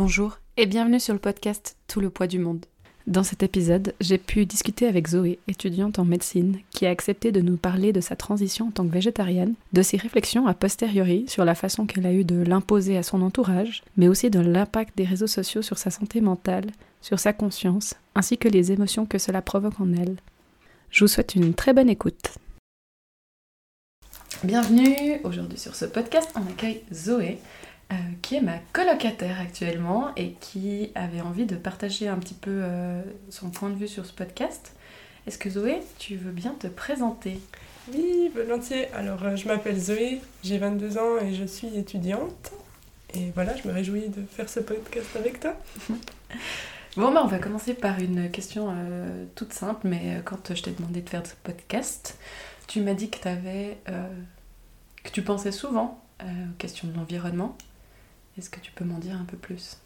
[0.00, 2.64] Bonjour et bienvenue sur le podcast Tout le poids du monde.
[3.08, 7.40] Dans cet épisode, j'ai pu discuter avec Zoé, étudiante en médecine, qui a accepté de
[7.40, 11.44] nous parler de sa transition en tant que végétarienne, de ses réflexions a posteriori sur
[11.44, 15.04] la façon qu'elle a eu de l'imposer à son entourage, mais aussi de l'impact des
[15.04, 16.66] réseaux sociaux sur sa santé mentale,
[17.02, 20.18] sur sa conscience, ainsi que les émotions que cela provoque en elle.
[20.90, 22.34] Je vous souhaite une très bonne écoute.
[24.44, 27.38] Bienvenue aujourd'hui sur ce podcast, on accueille Zoé,
[27.90, 32.60] euh, qui est ma colocataire actuellement et qui avait envie de partager un petit peu
[32.62, 34.74] euh, son point de vue sur ce podcast.
[35.26, 37.40] Est-ce que Zoé, tu veux bien te présenter?
[37.94, 38.88] Oui, volontiers.
[38.92, 42.52] Alors, euh, je m'appelle Zoé, j'ai 22 ans et je suis étudiante.
[43.14, 45.54] Et voilà, je me réjouis de faire ce podcast avec toi.
[46.98, 48.70] bon, bah, on va commencer par une question
[49.34, 52.18] toute simple, mais quand je t'ai demandé de faire ce podcast,
[52.66, 53.78] tu m'as dit que, avais,
[55.02, 57.56] que tu pensais souvent aux questions de l'environnement
[58.38, 59.78] est-ce que tu peux m'en dire un peu plus?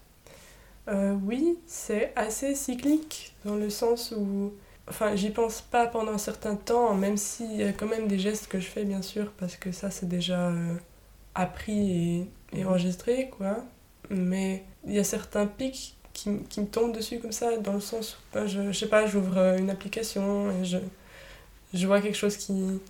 [0.89, 4.53] Euh, Oui, c'est assez cyclique dans le sens où.
[4.89, 8.19] Enfin, j'y pense pas pendant un certain temps, même s'il y a quand même des
[8.19, 10.75] gestes que je fais, bien sûr, parce que ça, c'est déjà euh,
[11.35, 13.65] appris et, enregistré, quoi.
[14.11, 17.81] Mais il y a certains pics qui, qui, me tombent dessus comme ça, dans le
[17.81, 20.79] sens où, ben, je, je sais pas, j'ouvre une application et je,
[21.75, 22.81] je vois quelque chose qui.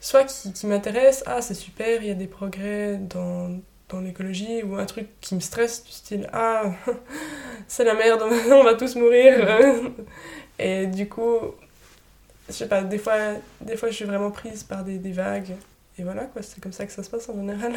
[0.00, 4.62] Soit qui, qui m'intéresse, ah, c'est super, il y a des progrès dans dans l'écologie
[4.62, 6.72] ou un truc qui me stresse du style ah
[7.68, 9.46] c'est la merde on va tous mourir.
[10.58, 11.38] Et du coup
[12.48, 13.16] je sais pas des fois
[13.60, 15.54] des fois je suis vraiment prise par des, des vagues.
[15.98, 17.74] Et voilà quoi c'est comme ça que ça se passe en général.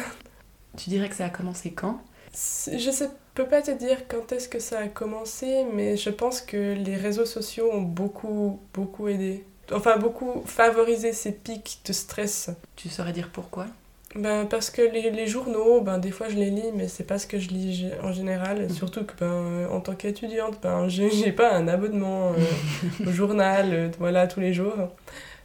[0.76, 2.00] Tu dirais que ça a commencé quand?
[2.32, 6.40] Je sais peux pas te dire quand est-ce que ça a commencé mais je pense
[6.40, 9.44] que les réseaux sociaux ont beaucoup beaucoup aidé.
[9.72, 12.50] Enfin beaucoup favorisé ces pics de stress.
[12.76, 13.66] Tu saurais dire pourquoi?
[14.14, 17.18] Ben, Parce que les, les, journaux, ben, des fois je les lis, mais c'est pas
[17.18, 18.62] ce que je lis en général.
[18.62, 18.70] Mhm.
[18.70, 23.88] Surtout que ben, en tant qu'étudiante, ben, j'ai pas un abonnement euh, au journal euh,
[23.98, 24.74] voilà, tous les jours.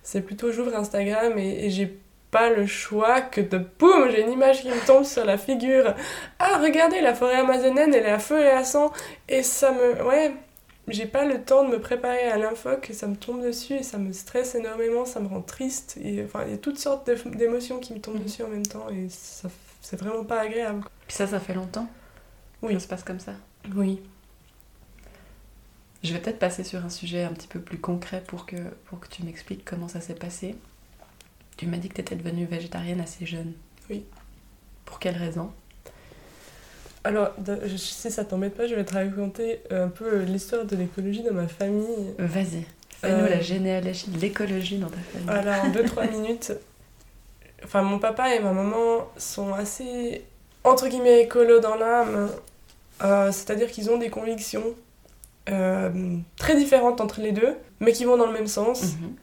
[0.03, 1.97] C'est plutôt j'ouvre Instagram et, et j'ai
[2.35, 5.93] pas le choix que de boum, j'ai une image qui me tombe sur la figure.
[6.37, 8.91] Ah, regardez, la forêt amazonienne, elle est à feu et à sang.
[9.29, 10.03] Et ça me.
[10.05, 10.33] Ouais,
[10.87, 13.83] j'ai pas le temps de me préparer à l'info que ça me tombe dessus et
[13.83, 15.97] ça me stresse énormément, ça me rend triste.
[16.03, 18.23] Et, enfin, il y a toutes sortes d'émotions qui me tombent mhm.
[18.23, 19.49] dessus en même temps et ça,
[19.81, 20.83] c'est vraiment pas agréable.
[21.07, 21.87] Puis ça, ça fait longtemps
[22.61, 22.73] Oui.
[22.75, 23.33] Ça se passe comme ça
[23.75, 24.01] Oui.
[26.03, 28.99] Je vais peut-être passer sur un sujet un petit peu plus concret pour que, pour
[28.99, 30.55] que tu m'expliques comment ça s'est passé.
[31.57, 33.53] Tu m'as dit que tu étais devenue végétarienne assez jeune.
[33.89, 34.05] Oui.
[34.85, 35.51] Pour quelle raison?
[37.05, 37.33] Alors,
[37.77, 41.47] si ça t'embête pas, je vais te raconter un peu l'histoire de l'écologie dans ma
[41.47, 42.13] famille.
[42.17, 45.29] Vas-y, fais-nous la euh, généalogie de l'écologie dans ta famille.
[45.29, 46.53] Alors, en 2-3 minutes.
[47.63, 50.25] Enfin, mon papa et ma maman sont assez,
[50.63, 52.29] entre guillemets, écolo dans l'âme.
[53.03, 54.73] Euh, c'est-à-dire qu'ils ont des convictions
[55.49, 58.81] euh, très différentes entre les deux, mais qui vont dans le même sens.
[58.81, 59.15] Mhm.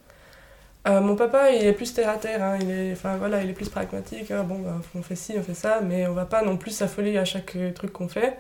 [0.89, 2.59] Euh, mon papa, il est plus terre à terre, hein.
[2.61, 4.31] il, est, voilà, il est plus pragmatique.
[4.33, 4.43] Hein.
[4.43, 7.17] bon, bah, on fait ci, on fait ça, mais on va pas non plus s'affoler
[7.19, 8.37] à chaque euh, truc qu'on fait.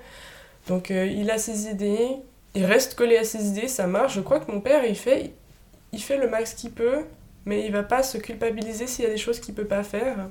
[0.66, 2.08] Donc, euh, il a ses idées,
[2.54, 4.14] il reste collé à ses idées, ça marche.
[4.14, 5.32] Je crois que mon père, il fait,
[5.92, 7.04] il fait le max qu'il peut,
[7.46, 10.28] mais il va pas se culpabiliser s'il y a des choses qu'il peut pas faire.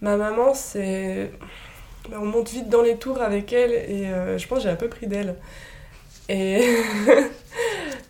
[0.00, 1.32] Ma maman, c'est.
[2.08, 4.76] Bah, on monte vite dans les tours avec elle et je pense que j'ai un
[4.76, 5.36] peu pris d'elle.
[6.28, 6.76] Et.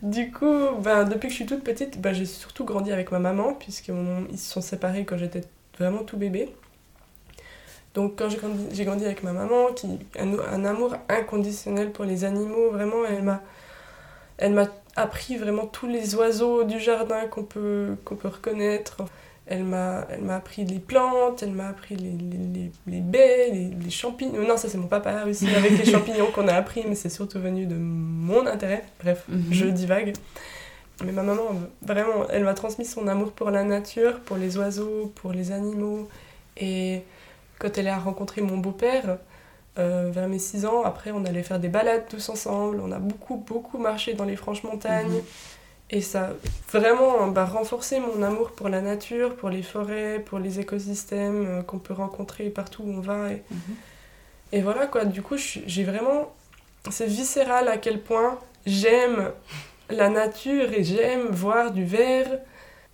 [0.02, 3.18] Du coup, ben, depuis que je suis toute petite, ben, j'ai surtout grandi avec ma
[3.18, 5.42] maman, puisqu'ils se sont séparés quand j'étais
[5.78, 6.48] vraiment tout bébé.
[7.94, 9.86] Donc quand j'ai grandi, grandi, avec ma maman, qui
[10.18, 13.42] a un, un, amour inconditionnel pour les animaux, vraiment, elle m'a,
[14.38, 19.02] elle m'a appris vraiment tous les oiseaux du jardin qu'on peut, qu'on peut reconnaître.
[19.50, 23.70] Elle m'a, elle m'a appris les plantes, elle m'a appris les, les, les, baies, les,
[23.70, 24.46] les, champignons.
[24.46, 27.40] Non, ça c'est mon papa aussi, avec les champignons qu'on a appris, mais c'est surtout
[27.40, 28.84] venu de mon intérêt.
[29.02, 29.46] Bref, mhm.
[29.50, 30.12] je divague.
[31.04, 31.42] Mais ma maman,
[31.82, 36.08] vraiment, elle m'a transmis son amour pour la nature, pour les oiseaux, pour les animaux.
[36.56, 37.02] Et
[37.58, 39.18] quand elle a rencontré mon beau-père,
[39.78, 42.80] euh, vers mes 6 ans, après on allait faire des balades tous ensemble.
[42.80, 45.08] On a beaucoup, beaucoup marché dans les franches montagnes.
[45.08, 45.22] Mhm.
[45.92, 46.30] Et ça a
[46.72, 51.62] vraiment bah, renforcé mon amour pour la nature, pour les forêts, pour les écosystèmes euh,
[51.62, 53.32] qu'on peut rencontrer partout où on va.
[53.32, 53.74] Et, mhm.
[54.52, 56.32] et voilà quoi, du coup, j'ai vraiment.
[56.90, 59.32] C'est viscéral à quel point j'aime
[59.90, 62.38] la nature et j'aime voir du vert,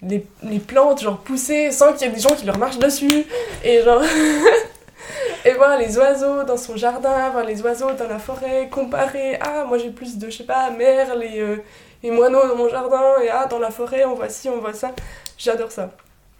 [0.03, 3.27] les, les, plantes genre pousser sans qu'il y ait des gens qui leur marchent dessus.
[3.63, 4.03] Et genre.
[5.45, 9.39] et voir les oiseaux dans son jardin, voir les oiseaux dans la forêt, comparer.
[9.41, 11.41] Ah, moi j'ai plus de, je sais pas, merles et.
[11.41, 11.57] Euh,
[12.03, 14.75] et moineaux dans mon jardin, et ah, dans la forêt, on voit ci, on voit
[14.75, 14.95] ça.
[15.39, 15.91] J'adore ça.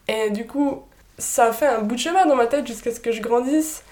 [0.09, 0.85] Et du coup,
[1.19, 3.83] ça a fait un bout de chemin dans ma tête jusqu'à ce que je grandisse.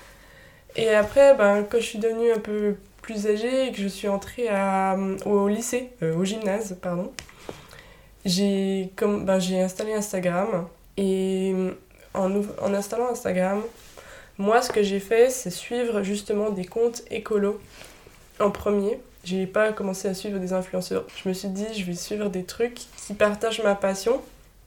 [0.76, 4.08] Et après, ben, quand je suis devenue un peu plus âgée et que je suis
[4.08, 4.96] entrée à,
[5.26, 7.12] au lycée, euh, au gymnase, pardon,
[8.24, 10.66] j'ai ben, installé Instagram.
[10.96, 11.54] Et
[12.14, 12.30] en,
[12.62, 13.62] en installant Instagram,
[14.38, 17.60] moi, ce que j'ai fait, c'est suivre justement des comptes écolos
[18.40, 18.98] en premier.
[19.24, 21.06] J'ai pas commencé à suivre des influenceurs.
[21.16, 24.20] Je me suis dit, je vais suivre des trucs qui partagent ma passion.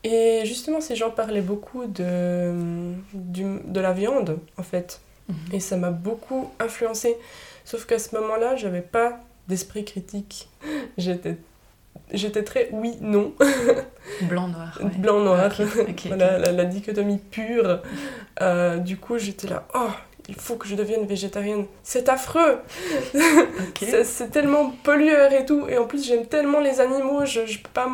[0.04, 5.02] Et justement, ces gens parlaient beaucoup de, de la viande, en fait.
[5.30, 5.36] Mhm.
[5.54, 7.16] Et ça m'a beaucoup influencé.
[7.66, 10.50] Sauf qu'à ce moment-là, j'avais pas d'esprit critique.
[10.98, 11.38] J'étais
[12.14, 13.34] j'étais très oui non
[14.22, 15.52] blanc noir blanc noir
[16.06, 17.82] voilà La, dichotomie pure
[18.40, 19.90] euh, du coup j'étais là oh
[20.28, 21.66] il faut que je devienne végétarienne.
[21.84, 22.60] C'est affreux.
[24.04, 25.68] C'est tellement pollueur et tout.
[25.70, 27.26] Et en plus j'aime tellement les animaux.
[27.26, 27.90] Je, je peux pas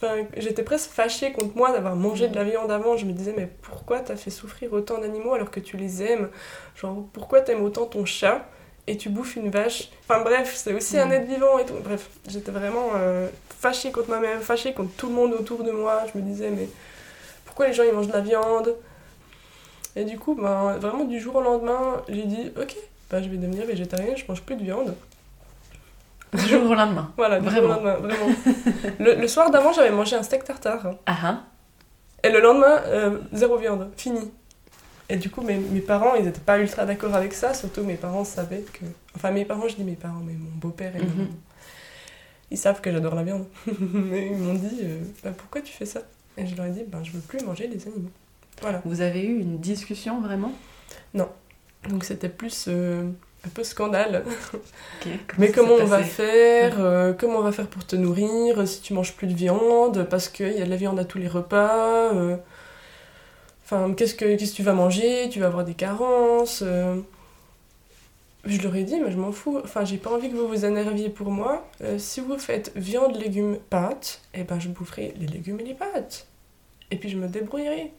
[0.00, 2.96] Enfin, j'étais presque fâchée contre moi d'avoir mangé de la viande avant.
[2.96, 6.28] Je me disais, mais pourquoi t'as fait souffrir autant d'animaux alors que tu les aimes?
[6.76, 8.46] Genre, pourquoi t'aimes autant ton chat
[8.86, 9.90] et tu bouffes une vache?
[10.08, 11.74] Enfin bref, c'est aussi un être vivant et tout.
[11.82, 13.26] Bref, j'étais vraiment euh,
[13.58, 16.04] fâchée contre moi-même, fâchée contre tout le monde autour de moi.
[16.12, 16.68] Je me disais, mais
[17.44, 18.76] pourquoi les gens ils mangent de la viande?
[19.96, 22.76] Et du coup, ben, vraiment du jour au lendemain, j'ai dit, ok,
[23.10, 24.94] ben, je vais devenir végétarienne, je mange plus de viande.
[26.32, 27.10] Du jour au lendemain.
[27.16, 28.34] voilà, du jour au lendemain, vraiment.
[28.98, 30.94] le, soir d'avant, j'avais mangé un steak tartare.
[31.06, 31.40] Ah, ah
[32.22, 34.30] Et le lendemain, euh, zéro viande, fini.
[35.08, 37.94] Et du coup, mes, mes parents, ils n'étaient pas ultra d'accord avec ça, surtout mes
[37.94, 38.84] parents savaient que.
[39.16, 41.28] Enfin, mes parents, je dis mes parents, mais mon beau-père et mhm.
[42.50, 43.46] Ils savent que j'adore la viande.
[43.80, 46.00] mais ils m'ont dit, euh, bah, pourquoi tu fais ça?
[46.36, 48.10] Et je leur ai dit, ben, je veux plus manger des animaux.
[48.60, 48.82] Voilà.
[48.84, 50.52] Vous avez eu une discussion vraiment?
[51.14, 51.28] Non.
[51.88, 52.66] Donc c'était plus.
[52.68, 53.04] Euh,
[53.46, 54.24] un peu scandale.
[55.38, 58.66] Mais comment on va faire euh, Comment on va faire pour te nourrir?
[58.66, 61.18] Si tu manges plus de viande Parce qu'il y a de la viande à tous
[61.18, 62.12] les repas.
[62.14, 62.36] Euh.
[63.64, 65.28] Enfin, qu'est-ce que, qu'est-ce que tu vas manger?
[65.30, 66.64] Tu vas avoir des carences.
[68.44, 69.60] Je leur ai dit, mais je m'en fous.
[69.62, 71.68] Enfin, j'ai pas envie que vous vous énerviez pour moi.
[71.98, 76.26] si vous faites viande, légumes, pâtes, eh ben je boufferai les légumes et les pâtes.
[76.90, 77.92] Et puis je me débrouillerai.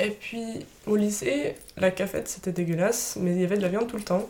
[0.00, 3.86] Et puis au lycée, la cafette c'était dégueulasse, mais il y avait de la viande
[3.86, 4.26] tout le temps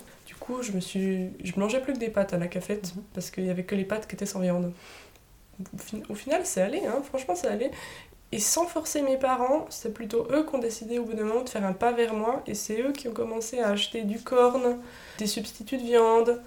[0.62, 3.02] je me suis, je mangeais plus que des pâtes à la cafette mhm.
[3.14, 4.72] parce qu'il y avait que les pâtes qui étaient sans viande.
[6.08, 7.70] Au final, c'est allé, hein, franchement, c'est allé.
[8.32, 11.43] Et sans forcer mes parents, c'est plutôt eux qui ont décidé au bout d'un moment
[11.43, 12.43] de faire un pas vers moi.
[12.46, 14.78] Et c'est eux qui ont commencé à acheter du corn,
[15.19, 16.40] des substituts de viande,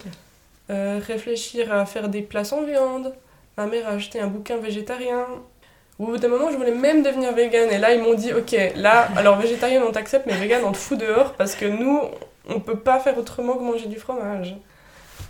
[0.69, 3.13] euh, réfléchir à faire des plats sans viande.
[3.57, 5.27] Ma mère a acheté un bouquin végétarien.
[5.99, 7.69] Au bout d'un moment, je voulais même devenir végane.
[7.69, 10.77] Et là, ils m'ont dit Ok, là, alors végétarien, on t'accepte, mais végane, on te
[10.77, 12.01] fout dehors parce que nous,
[12.49, 14.55] on peut pas faire autrement que manger du fromage.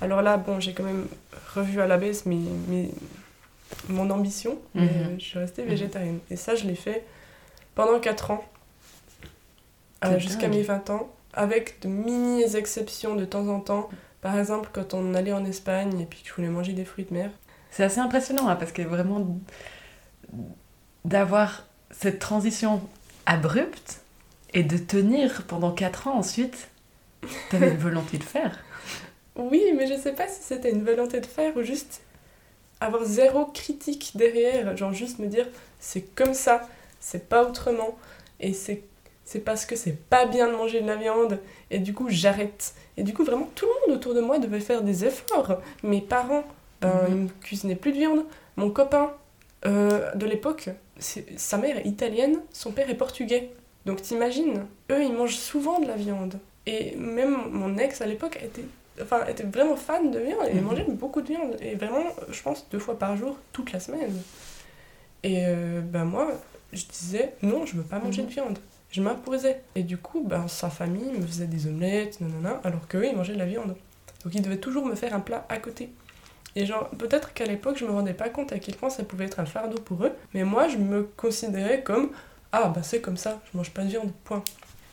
[0.02, 1.08] Alors là, bon, j'ai quand même
[1.56, 2.38] revu à la baisse mes,
[3.90, 5.20] mon ambition, mais mhm.
[5.20, 6.20] je suis restée végétarienne.
[6.30, 7.06] Et ça, je l'ai fait
[7.76, 8.44] pendant 4 ans,
[10.06, 13.90] euh, jusqu'à mes 20 ans, avec de mini-exceptions de temps en temps.
[14.22, 17.06] Par exemple, quand on allait en Espagne et puis que je voulais manger des fruits
[17.06, 17.30] de mer.
[17.72, 19.26] C'est assez impressionnant, hein, parce que vraiment,
[21.06, 22.82] d'avoir cette transition
[23.26, 24.02] abrupte
[24.54, 26.70] et de tenir pendant 4 ans ensuite
[27.50, 28.60] T'avais une volonté de faire
[29.36, 32.02] Oui, mais je sais pas si c'était une volonté de faire ou juste
[32.80, 34.76] avoir zéro critique derrière.
[34.76, 35.48] Genre juste me dire,
[35.80, 36.68] c'est comme ça,
[37.00, 37.98] c'est pas autrement.
[38.40, 38.84] Et c'est
[39.26, 41.40] c'est parce que c'est pas bien de manger de la viande
[41.72, 42.74] et du coup j'arrête.
[42.98, 45.62] Et du coup vraiment tout le monde autour de moi devait faire des efforts.
[45.82, 46.44] Mes parents,
[46.82, 47.08] ben, mhm.
[47.08, 48.26] ils ne cuisinaient plus de viande.
[48.58, 49.14] Mon copain
[49.66, 53.52] euh, de l'époque, sa mère est italienne, son père est portugais.
[53.86, 56.40] Donc t'imagines, eux ils mangent souvent de la viande.
[56.66, 58.66] Et même mon ex à l'époque était,
[59.02, 60.64] enfin, était vraiment fan de viande et mhm.
[60.64, 61.58] mangeait beaucoup de viande.
[61.62, 64.14] Et vraiment, je pense, deux fois par jour, toute la semaine.
[65.24, 66.32] Et euh, ben moi,
[66.72, 68.28] je disais non, je veux pas manger mhm.
[68.28, 68.60] de viande.
[68.92, 69.62] Je m'imposais.
[69.76, 73.34] Et du coup, ben, sa famille me faisait des omelettes, nanana, alors qu'eux, ils mangeaient
[73.34, 73.76] de la viande.
[74.24, 75.90] Donc ils devaient toujours me faire un plat à côté.
[76.56, 79.26] Et genre, peut-être qu'à l'époque, je me rendais pas compte à quel point ça pouvait
[79.26, 82.12] être un fardeau pour eux, mais moi, je me considérais comme
[82.52, 84.44] Ah, bah c'est comme ça, je mange pas de viande, point.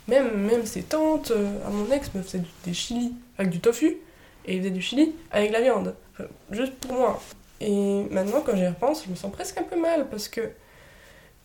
[0.08, 3.98] Même, même ses tantes, euh, à mon ex, me faisaient des chili avec du tofu,
[4.46, 5.94] et ils faisaient du chili avec la viande.
[6.50, 7.20] juste pour moi.
[7.60, 10.50] Et maintenant, quand j'y repense, je me sens presque un peu mal, parce que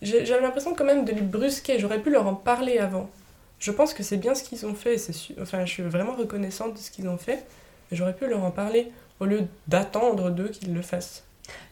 [0.00, 1.78] j'avais l'impression quand même de les brusquer.
[1.78, 3.10] J'aurais pu leur en parler avant.
[3.58, 4.96] Je pense que c'est bien ce qu'ils ont fait,
[5.40, 7.44] enfin, je suis vraiment reconnaissante de ce qu'ils ont fait,
[7.90, 11.24] mais j'aurais pu leur en parler au lieu d'attendre d'eux qu'ils le fassent.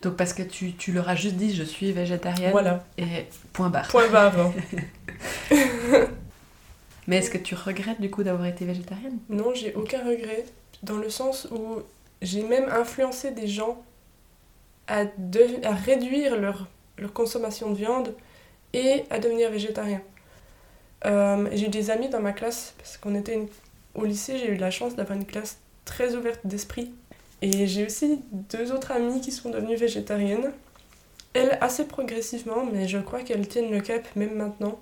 [0.02, 2.52] Donc parce que tu, tu, leur as juste dit je suis végétarienne.
[2.52, 2.84] Voilà.
[2.98, 3.88] Et point barre.
[3.88, 4.52] Point barre.
[7.06, 9.18] Mais est-ce que tu regrettes du coup d'avoir été végétarienne?
[9.28, 10.44] Non, j'ai aucun regret.
[10.82, 11.80] Dans le sens où
[12.22, 13.82] j'ai même influencé des gens
[14.86, 16.66] à, à réduire leur,
[16.98, 18.14] leur, consommation de viande
[18.72, 20.00] et à devenir végétarien.
[21.04, 23.48] Euh, j'ai des amis dans ma classe, parce qu'on était une,
[23.94, 26.92] au lycée, j'ai eu la chance d'avoir une classe très ouverte d'esprit.
[27.42, 30.52] Et j'ai aussi deux autres amies qui sont devenues végétariennes.
[31.34, 34.78] Elles, assez progressivement, mais je crois qu'elles tiennent le cap même maintenant.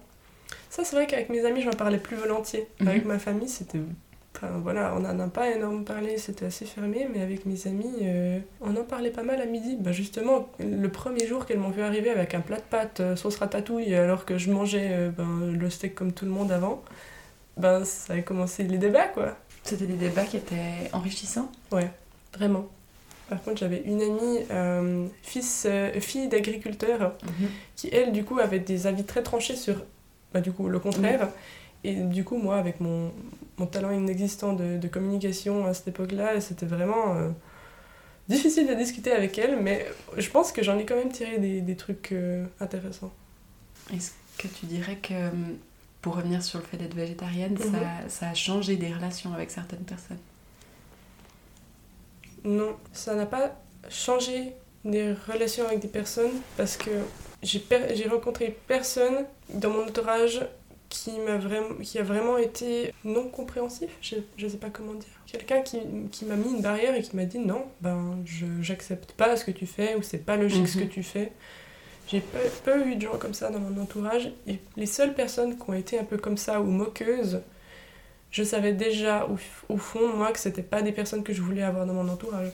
[0.70, 2.66] Ça, c'est vrai qu'avec mes amis, j'en parlais plus volontiers.
[2.80, 2.88] Mhm.
[2.88, 3.80] Avec ma famille, c'était.
[4.34, 7.92] Enfin voilà, on n'en a pas énormément parlé, c'était assez fermé, mais avec mes amis,
[8.02, 9.76] euh, on en parlait pas mal à midi.
[9.78, 13.14] Bah justement, le premier jour qu'elles m'ont vu arriver avec un plat de pâtes euh,
[13.14, 16.82] sauce ratatouille, alors que je mangeais euh, ben, le steak comme tout le monde avant,
[17.58, 19.36] ben ça a commencé les débats quoi.
[19.64, 21.52] C'était des débats qui étaient enrichissants.
[21.70, 21.90] Ouais,
[22.36, 22.66] vraiment.
[23.28, 27.14] Par contre, j'avais une amie, euh, fils, euh, fille d'agriculteur,
[27.76, 29.76] qui elle du coup avait des avis très tranchés sur
[30.34, 31.28] bah, du coup le contraire.
[31.84, 33.10] Et du coup moi avec mon,
[33.58, 37.30] mon talent inexistant de, de communication à cette époque là c'était vraiment euh,
[38.28, 39.86] difficile de discuter avec elle mais
[40.16, 42.14] je pense que j'en ai quand même tiré des, des trucs
[42.60, 43.12] intéressants.
[43.92, 45.30] Est-ce que tu dirais que,
[46.02, 47.72] pour revenir sur le fait d'être végétarienne, Mhm.
[47.72, 50.18] ça, ça a changé des relations avec certaines personnes?
[52.44, 53.52] Non ça n'a pas
[53.88, 54.52] changé
[54.84, 56.90] des relations avec des personnes parce que
[57.42, 60.40] j'ai per- rencontré personne dans mon entourage
[60.88, 65.08] qui m'a vraiment qui a vraiment été non compréhensif je, je sais pas comment dire
[65.26, 65.78] quelqu'un qui,
[66.10, 69.44] qui m'a mis une barrière et qui m'a dit non ben je j'accepte pas ce
[69.44, 70.88] que tu fais ou c'est pas logique ce que Mhm.
[70.90, 71.32] tu fais
[72.08, 75.56] j'ai peu, peu eu de gens comme ça dans mon entourage et les seules personnes
[75.56, 77.40] qui ont été un peu comme ça ou moqueuses
[78.32, 79.36] je savais déjà au,
[79.72, 82.50] au fond moi que c'était pas des personnes que je voulais avoir dans mon entourage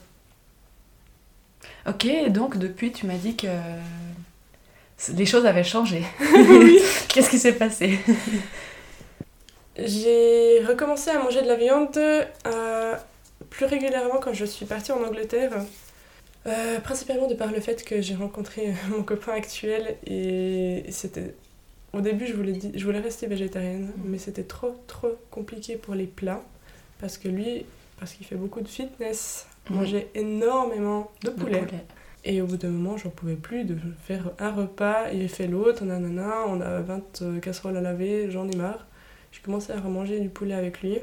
[1.87, 3.47] Ok, donc depuis, tu m'as dit que
[5.15, 6.03] les choses avaient changé.
[6.21, 6.81] Oui.
[7.09, 7.99] Qu'est-ce qui s'est passé?
[9.79, 12.95] J'ai recommencé à manger de la viande euh,
[13.49, 15.53] plus régulièrement quand je suis partie en Angleterre.
[16.47, 21.35] Euh, principalement de par le fait que j'ai rencontré mon copain actuel et c'était...
[21.93, 26.07] Au début, je voulais, je voulais rester végétarienne, mais c'était trop, trop compliqué pour les
[26.07, 26.43] plats
[27.01, 27.65] parce que lui,
[27.99, 29.77] parce qu'il fait beaucoup de fitness, Mhm.
[29.77, 31.63] mangeait énormément de Le poulet.
[32.25, 35.85] Et au bout d'un moment, j'en pouvais plus de faire un repas et fait l'autre,
[35.85, 38.87] nanana, on a 20 euh, casseroles à laver, j'en ai marre.
[39.33, 40.99] J'ai commencé à remanger du poulet avec lui.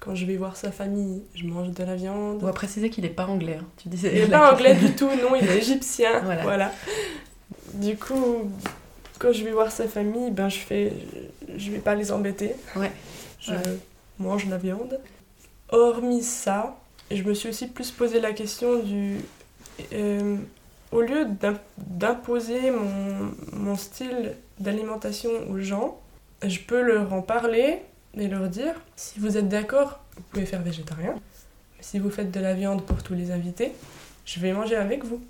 [0.00, 2.38] Quand je vais voir sa famille, je mange de la viande.
[2.42, 3.58] On va préciser qu'il n'est pas anglais.
[3.60, 3.66] hein.
[3.76, 4.12] Tu disais.
[4.14, 6.20] Il n'est pas anglais du tout, non, il est égyptien.
[6.24, 6.42] Voilà.
[6.42, 6.72] voilà.
[7.74, 8.50] Du coup,
[9.20, 10.92] quand je vais voir sa famille, ben je fais,
[11.56, 12.54] je vais pas les embêter.
[12.74, 12.90] Ouais.
[13.40, 13.58] Je Ouais.
[14.18, 14.98] mange la viande.
[15.68, 16.76] Hormis ça,
[17.10, 19.18] je me suis aussi plus posé la question du,
[19.92, 20.36] euh,
[20.90, 26.00] au lieu d'im- d'imposer mon, mon style d'alimentation aux gens,
[26.42, 27.78] je peux leur en parler
[28.16, 31.14] et leur dire si vous êtes d'accord, vous pouvez faire végétarien.
[31.80, 33.72] Si vous faites de la viande pour tous les invités,
[34.26, 35.20] je vais manger avec vous.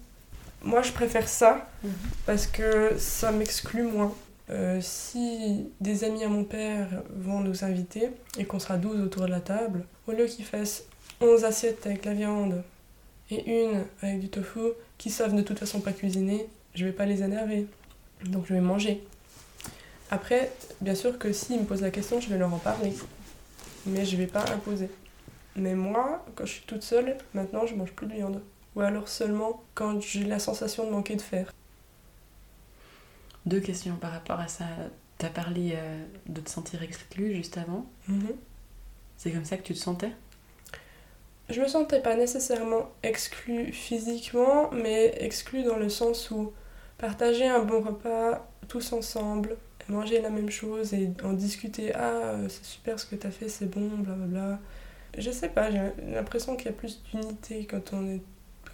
[0.62, 1.90] Moi, je préfère ça Mhm.
[2.26, 4.14] parce que ça m'exclut moins.
[4.50, 9.22] Euh, si des amis à mon père vont nous inviter et qu'on sera 12 autour
[9.22, 10.84] de la table, au lieu qu'ils fassent
[11.20, 12.62] 11 assiettes avec la viande
[13.30, 14.60] et une avec du tofu
[14.98, 17.66] qui savent de toute façon pas cuisiner, je vais pas les énerver.
[18.24, 19.02] Donc je vais manger.
[20.10, 20.50] Après,
[20.80, 22.92] bien sûr que s'ils me posent la question, je vais leur en parler.
[23.86, 24.90] Mais je vais pas imposer.
[25.56, 28.40] Mais moi, quand je suis toute seule, maintenant je mange plus de viande.
[28.80, 31.52] Ou alors seulement quand j'ai la sensation de manquer de fer.
[33.44, 34.64] Deux questions par rapport à ça.
[35.18, 37.84] Tu as parlé euh, de te sentir exclu juste avant.
[38.08, 38.32] Mhm.
[39.18, 40.12] C'est comme ça que tu te sentais?
[41.50, 46.54] Je me sentais pas nécessairement exclue physiquement, mais exclue dans le sens où
[46.96, 49.58] partager un bon repas tous ensemble,
[49.88, 53.50] manger la même chose et en discuter Ah, euh, c'est super ce que t'as fait,
[53.50, 54.58] c'est bon, blablabla.
[55.18, 55.82] Je sais pas, j'ai
[56.14, 58.22] l'impression qu'il y a plus d'unité quand on, est,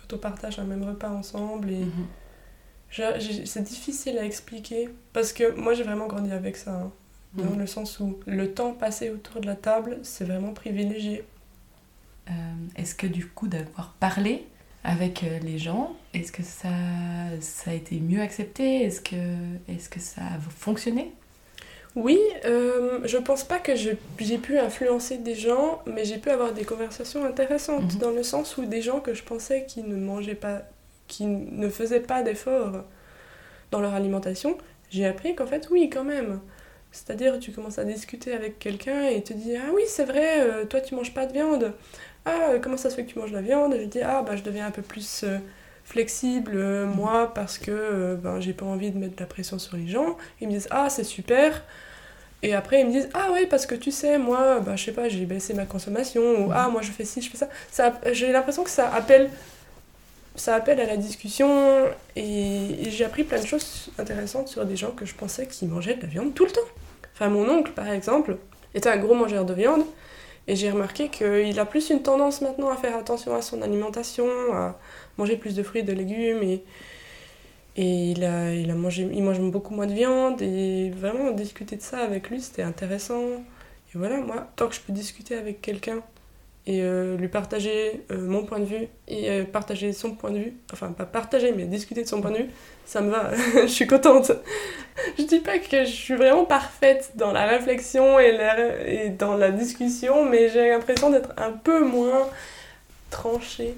[0.08, 2.06] quand on partage un même repas ensemble et Mhm.
[3.46, 6.72] c'est difficile à expliquer parce que moi j'ai vraiment grandi avec ça.
[6.72, 6.92] hein.
[7.34, 7.58] Dans Mhm.
[7.58, 11.24] le sens où le temps passé autour de la table, c'est vraiment privilégié.
[12.30, 12.32] Euh,
[12.76, 14.46] est-ce que du coup d'avoir parlé
[14.84, 16.70] avec euh, les gens, est-ce que ça,
[17.40, 18.82] ça a été mieux accepté?
[18.84, 19.16] Est-ce que,
[19.68, 21.12] est que ça a fonctionné?
[21.96, 26.52] Oui, euh, je pense pas que j'ai pu influencer des gens, mais j'ai pu avoir
[26.52, 28.00] des conversations intéressantes Mhm.
[28.00, 30.62] dans le sens où des gens que je pensais qui ne mangeaient pas,
[31.08, 32.84] qui ne faisaient pas d'efforts
[33.70, 34.58] dans leur alimentation,
[34.90, 36.40] j'ai appris qu'en fait, oui, quand même.
[36.92, 40.40] C'est-à-dire, tu commences à discuter avec quelqu'un et il te dit Ah oui, c'est vrai,
[40.40, 41.72] euh, toi tu manges pas de viande.
[42.26, 43.72] Ah, euh, comment ça se fait que tu manges la viande?
[43.74, 45.38] Et je dis Ah, bah je deviens un peu plus euh,
[45.86, 49.58] flexible, euh, moi, parce que euh, ben, j'ai pas envie de mettre de la pression
[49.58, 50.16] sur les gens.
[50.40, 51.62] Ils me disent Ah, c'est super.
[52.42, 54.92] Et après, ils me disent Ah, oui, parce que tu sais, moi, bah, je sais
[54.92, 56.22] pas, j'ai baissé ma consommation.
[56.46, 57.48] Ou Ah, moi, je fais ci, je fais ça.
[57.70, 59.30] ça j'ai l'impression que ça appelle
[60.34, 61.48] ça appelle à la discussion
[62.14, 65.64] et, et j'ai appris plein de choses intéressantes sur des gens que je pensais qui
[65.66, 66.60] mangeaient de la viande tout le temps.
[67.14, 68.36] Enfin, mon oncle, par exemple,
[68.74, 69.84] était un gros mangeur de viande
[70.46, 74.26] Et j'ai remarqué qu'il a plus une tendance maintenant à faire attention à son alimentation,
[74.52, 74.76] à
[75.18, 76.42] manger plus de fruits et de légumes.
[76.42, 76.62] Et,
[77.76, 80.42] et il, a, il, a mangé, il mange beaucoup moins de viande.
[80.42, 83.22] Et vraiment, discuter de ça avec lui, c'était intéressant.
[83.22, 86.02] Et voilà, moi, tant que je peux discuter avec quelqu'un
[86.66, 90.38] et euh, lui partager euh, mon point de vue et euh, partager son point de
[90.38, 92.50] vue, enfin pas partager mais discuter de son point de vue,
[92.84, 93.30] ça me va,
[93.62, 94.32] je suis contente.
[95.16, 98.36] je dis pas que je suis vraiment parfaite dans la réflexion et,
[98.86, 102.28] et dans la discussion, mais j'ai l'impression d'être un peu moins
[103.10, 103.74] tranchée.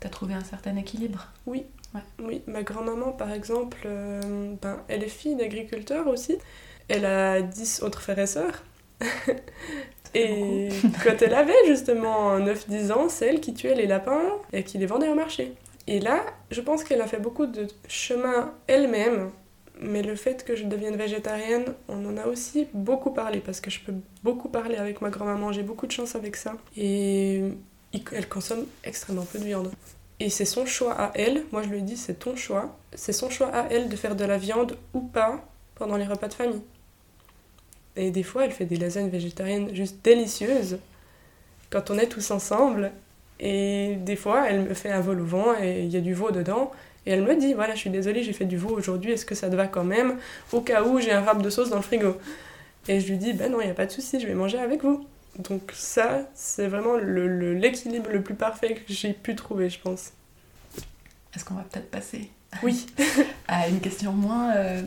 [0.00, 1.64] T'as trouvé un certain équilibre Oui.
[2.20, 3.88] Oui, ma grand-maman par exemple,
[4.62, 6.38] ben, elle est fille d'agriculteur aussi.
[6.88, 8.62] Elle a 10 autres frères et sœurs.
[10.14, 10.68] Et
[11.04, 14.86] quand elle avait justement 9-10 ans, c'est elle qui tuait les lapins et qui les
[14.86, 15.54] vendait au marché.
[15.86, 19.30] Et là, je pense qu'elle a fait beaucoup de chemin elle-même,
[19.80, 23.70] mais le fait que je devienne végétarienne, on en a aussi beaucoup parlé parce que
[23.70, 26.54] je peux beaucoup parler avec ma grand-maman, j'ai beaucoup de chance avec ça.
[26.76, 27.42] Et
[28.12, 29.70] elle consomme extrêmement peu de viande.
[30.18, 33.30] Et c'est son choix à elle, moi je lui dis c'est ton choix, c'est son
[33.30, 35.42] choix à elle de faire de la viande ou pas
[35.76, 36.62] pendant les repas de famille.
[37.96, 40.78] Et des fois, elle fait des lasagnes végétariennes juste délicieuses
[41.70, 42.92] quand on est tous ensemble.
[43.40, 46.14] Et des fois, elle me fait un vol au vent et il y a du
[46.14, 46.70] veau dedans.
[47.06, 49.34] Et elle me dit, voilà, je suis désolée, j'ai fait du veau aujourd'hui, est-ce que
[49.34, 50.18] ça te va quand même?
[50.52, 52.16] Au cas où j'ai un rap de sauce dans le frigo.
[52.88, 54.58] Et je lui dis, ben non, il n'y a pas de souci, je vais manger
[54.58, 55.06] avec vous.
[55.38, 60.12] Donc ça, c'est vraiment l'équilibre le, le, plus parfait que j'ai pu trouver, je pense.
[61.34, 62.30] Est-ce qu'on va peut-être passer
[62.62, 62.86] Oui.
[63.48, 64.82] à une question moins euh,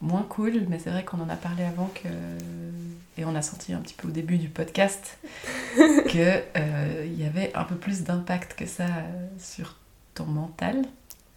[0.00, 2.08] moins cool, mais c'est vrai qu'on en a parlé avant que
[3.16, 5.18] et on a senti un petit peu au début du podcast
[5.76, 8.86] que euh, y avait un peu plus d'impact que ça
[9.38, 9.76] sur
[10.14, 10.84] ton mental.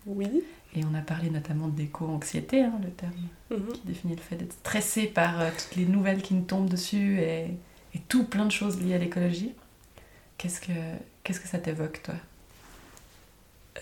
[0.05, 0.43] Oui.
[0.75, 3.11] Et on a parlé notamment d'éco-anxiété, hein, le terme
[3.51, 3.73] mhm.
[3.73, 7.19] qui définit le fait d'être stressé par euh, toutes les nouvelles qui nous tombent dessus
[7.19, 7.45] et,
[7.93, 9.53] et tout plein de choses liées à l'écologie.
[10.37, 10.71] Qu'est-ce que
[11.23, 12.15] qu'est-ce que ça t'évoque toi?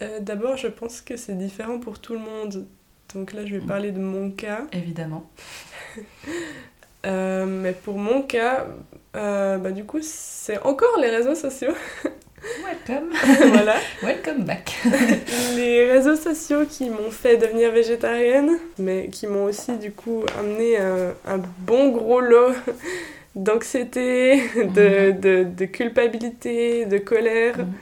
[0.01, 2.67] Euh, D'abord, je pense que c'est différent pour tout le monde
[3.13, 4.67] donc là, je vais parler de mon cas.
[4.71, 5.29] Évidemment.
[7.05, 8.67] Euh, mais pour mon cas,
[9.15, 11.73] euh, bah, du coup, c'est encore les réseaux sociaux.
[12.63, 13.09] Welcome.
[13.51, 13.75] voilà.
[14.03, 14.75] Welcome back.
[15.55, 20.77] les réseaux sociaux qui m'ont fait devenir végétarienne, mais qui m'ont aussi du coup amené
[20.77, 22.53] un, un bon gros lot
[23.35, 25.19] d'anxiété, de, mhm.
[25.19, 27.59] de, de, culpabilité, de colère.
[27.59, 27.73] Mhm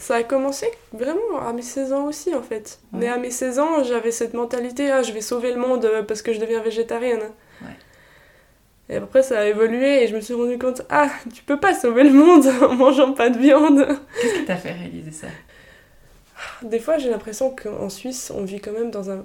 [0.00, 2.80] ça a commencé vraiment à mes 16 ans aussi en fait.
[2.92, 6.02] Mais à mes 16 ans, j'avais cette mentalité, ah, je vais sauver le monde euh,
[6.02, 7.20] parce que je deviens végétarienne.
[8.90, 11.74] Et après, ça a évolué et je me suis rendu compte, ah, tu peux pas
[11.74, 13.86] sauver le monde en mangeant pas de viande.
[14.20, 15.28] Qu'est-ce qui t'a fait réaliser ça?
[16.62, 19.24] Des fois, j'ai l'impression qu'en Suisse, on vit quand même dans un,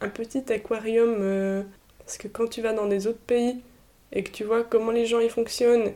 [0.00, 1.16] un petit aquarium.
[1.20, 1.62] Euh,
[1.98, 3.60] parce que quand tu vas dans des autres pays
[4.12, 5.92] et que tu vois comment les gens y fonctionnent,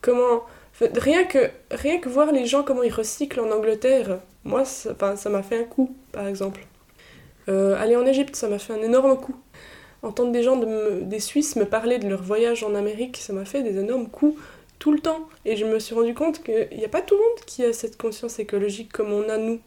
[0.00, 0.44] comment
[0.80, 4.94] Rien que, rien que voir les gens, comment ils recyclent en Angleterre, moi, ça
[5.28, 6.64] m'a fait un coup, par exemple.
[7.48, 9.34] Euh, aller en Égypte, ça m'a fait un énorme coup.
[10.02, 13.44] Entendre des gens, de des Suisses me parler de leur voyage en Amérique, ça m'a
[13.44, 14.40] fait des énormes coups
[14.78, 15.28] tout le temps.
[15.44, 17.72] Et je me suis rendu compte qu'il n'y a pas tout le monde qui a
[17.72, 19.60] cette conscience écologique comme on a nous.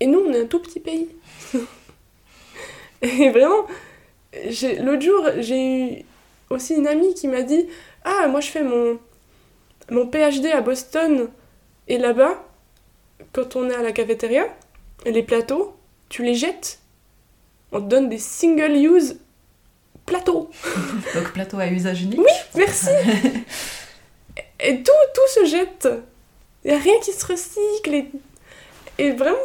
[0.00, 1.08] Et nous, on est un tout petit pays.
[3.02, 3.66] et vraiment,
[4.34, 6.04] l'autre jour, j'ai eu
[6.50, 7.66] aussi une amie qui m'a dit
[8.04, 8.98] Ah, moi je fais mon,
[9.90, 11.28] mon PhD à Boston
[11.88, 12.44] et là-bas,
[13.32, 14.46] quand on est à la cafétéria,
[15.04, 15.74] les plateaux,
[16.08, 16.80] tu les jettes.
[17.72, 19.18] On te donne des single-use
[20.06, 20.50] plateaux.
[21.14, 22.88] Donc plateau à usage unique Oui, merci
[24.60, 25.88] Et tout, tout se jette.
[26.64, 28.06] Il n'y a rien qui se recycle.
[28.98, 29.36] Et, vraiment,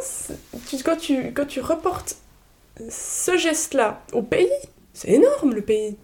[0.68, 2.16] tu, quand, tu, quand tu reportes
[2.88, 4.48] ce geste-là au pays,
[4.94, 5.96] c'est énorme le pays.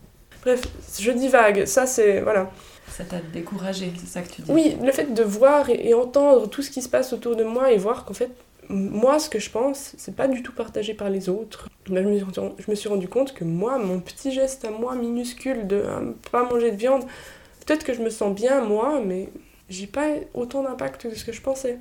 [0.43, 0.63] Bref,
[1.01, 2.21] je dis vague, ça c'est...
[2.21, 2.51] Voilà.
[2.89, 6.49] Ça t'a découragé, c'est ça que tu dis Oui, le fait de voir et, entendre
[6.49, 8.31] tout ce qui se passe autour de moi et voir qu'en fait,
[8.69, 11.69] moi, ce que je pense, c'est pas du tout partagé par les autres.
[11.89, 15.77] Ben, je, me suis, rendu compte que moi, mon petit geste à moi, minuscule, de
[15.77, 17.05] ne pas manger de viande,
[17.65, 19.29] peut-être que je me sens bien, moi, mais
[19.69, 21.79] j'ai pas autant d'impact que ce que je pensais.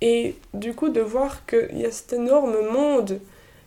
[0.00, 3.20] Et du coup, de voir qu'il y a cet énorme monde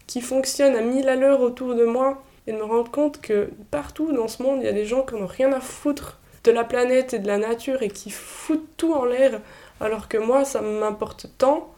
[0.07, 3.49] qui fonctionne à mille à l'heure autour de moi, et de me rendre compte que
[3.69, 6.51] partout dans ce monde, il y a des gens qui n'ont rien à foutre de
[6.51, 9.39] la planète et de la nature et qui foutent tout en l'air,
[9.79, 11.73] alors que moi, ça m'importe tant,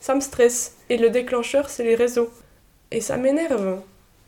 [0.00, 0.76] ça me stresse.
[0.88, 2.30] Et le déclencheur, c'est les réseaux.
[2.90, 3.80] Et ça m'énerve,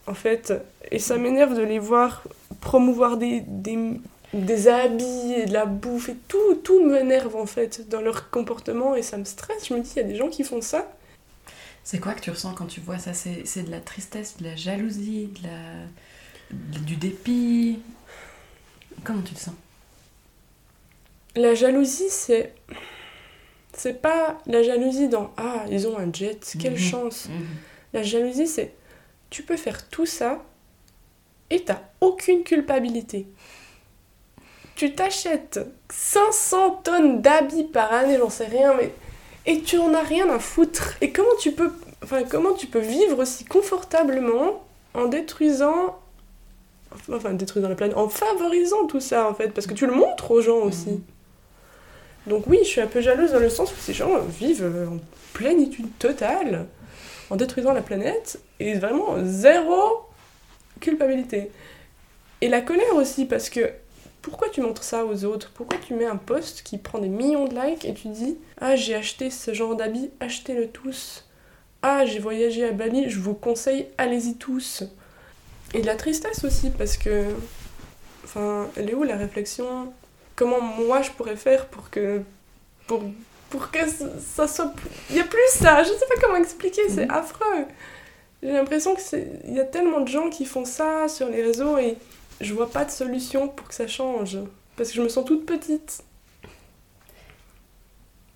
[0.06, 0.52] en fait.
[0.90, 2.22] Et ça m'énerve de les voir
[2.60, 4.00] promouvoir des, des,
[4.32, 8.94] des habits et de la bouffe et tout, tout m'énerve en fait dans leur comportement
[8.94, 9.68] et ça me stresse.
[9.68, 10.88] Je me dis, il y a des gens qui font ça
[11.86, 13.12] c'est quoi que tu ressens quand tu vois ça?
[13.12, 16.80] C'est de la tristesse, de la jalousie, de la...
[16.80, 17.78] du dépit?
[19.04, 19.54] Comment tu te sens?
[21.36, 22.54] La jalousie, c'est.
[23.76, 26.78] C'est pas la jalousie dans Ah, ils ont un jet, quelle Mhm.
[26.78, 27.28] chance.
[27.28, 27.46] Mhm.
[27.92, 28.72] La jalousie, c'est
[29.30, 30.44] tu peux faire tout ça
[31.50, 33.26] et t'as aucune culpabilité.
[34.76, 35.58] Tu t'achètes
[35.90, 38.92] 500 tonnes d'habits par année, j'en sais rien, mais
[39.46, 40.94] et tu en as rien à foutre.
[41.00, 41.72] Et comment tu peux,
[42.04, 44.62] enfin comment tu peux vivre aussi confortablement
[44.94, 45.98] en détruisant,
[47.12, 50.30] enfin détruisant la planète, en favorisant tout ça en fait, parce que tu le montres
[50.30, 51.02] aux gens aussi.
[52.26, 54.98] Donc oui, je suis un peu jalouse dans le sens où ces gens vivent en
[55.32, 56.66] plénitude totale,
[57.30, 60.06] en détruisant la planète, et vraiment zéro
[60.80, 61.50] culpabilité.
[62.40, 63.70] Et la colère aussi, parce que
[64.22, 65.50] pourquoi tu montres ça aux autres?
[65.54, 68.74] Pourquoi tu mets un post qui prend des millions de likes et tu dis Ah,
[68.74, 71.28] j'ai acheté ce genre d'habits, achetez-le tous.
[71.82, 74.84] Ah, j'ai voyagé à Bali, je vous conseille, allez-y tous.
[75.74, 77.26] Et de la tristesse aussi, parce que.
[78.24, 79.92] Enfin, elle est où la réflexion?
[80.36, 82.22] Comment moi je pourrais faire pour que.
[82.86, 83.02] pour,
[83.50, 83.78] pour que
[84.20, 84.72] ça, soit.
[85.10, 87.10] Il y a plus ça Je sais pas comment expliquer, c'est Mhm.
[87.12, 87.64] affreux
[88.42, 89.28] J'ai l'impression que c'est.
[89.46, 91.96] Il y a tellement de gens qui font ça sur les réseaux et
[92.40, 94.38] je vois pas de solution pour que ça change.
[94.76, 96.02] Parce que je me sens toute petite.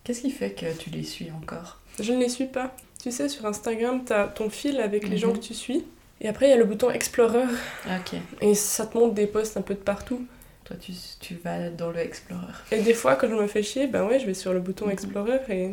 [0.05, 1.79] Qu'est-ce qui fait que tu les suis encore?
[2.01, 2.75] Je ne les suis pas.
[3.03, 5.39] Tu sais, sur Instagram, t'as ton fil avec les gens Mhm.
[5.39, 5.85] que tu suis.
[6.21, 7.45] Et après, il y a le bouton Explorer.
[7.87, 8.19] Ok.
[8.41, 10.25] Et ça te montre des posts un peu de partout.
[10.69, 12.53] Toi, tu, tu vas dans le Explorer.
[12.73, 14.85] Et des fois, quand je me fais chier, ben ouais, je vais sur le bouton
[14.85, 14.93] Mhm.
[14.93, 15.71] Explorer et.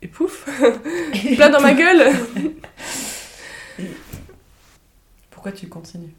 [0.00, 0.48] Et pouf
[1.36, 2.10] Plein dans ma gueule
[5.30, 6.14] Pourquoi tu continues?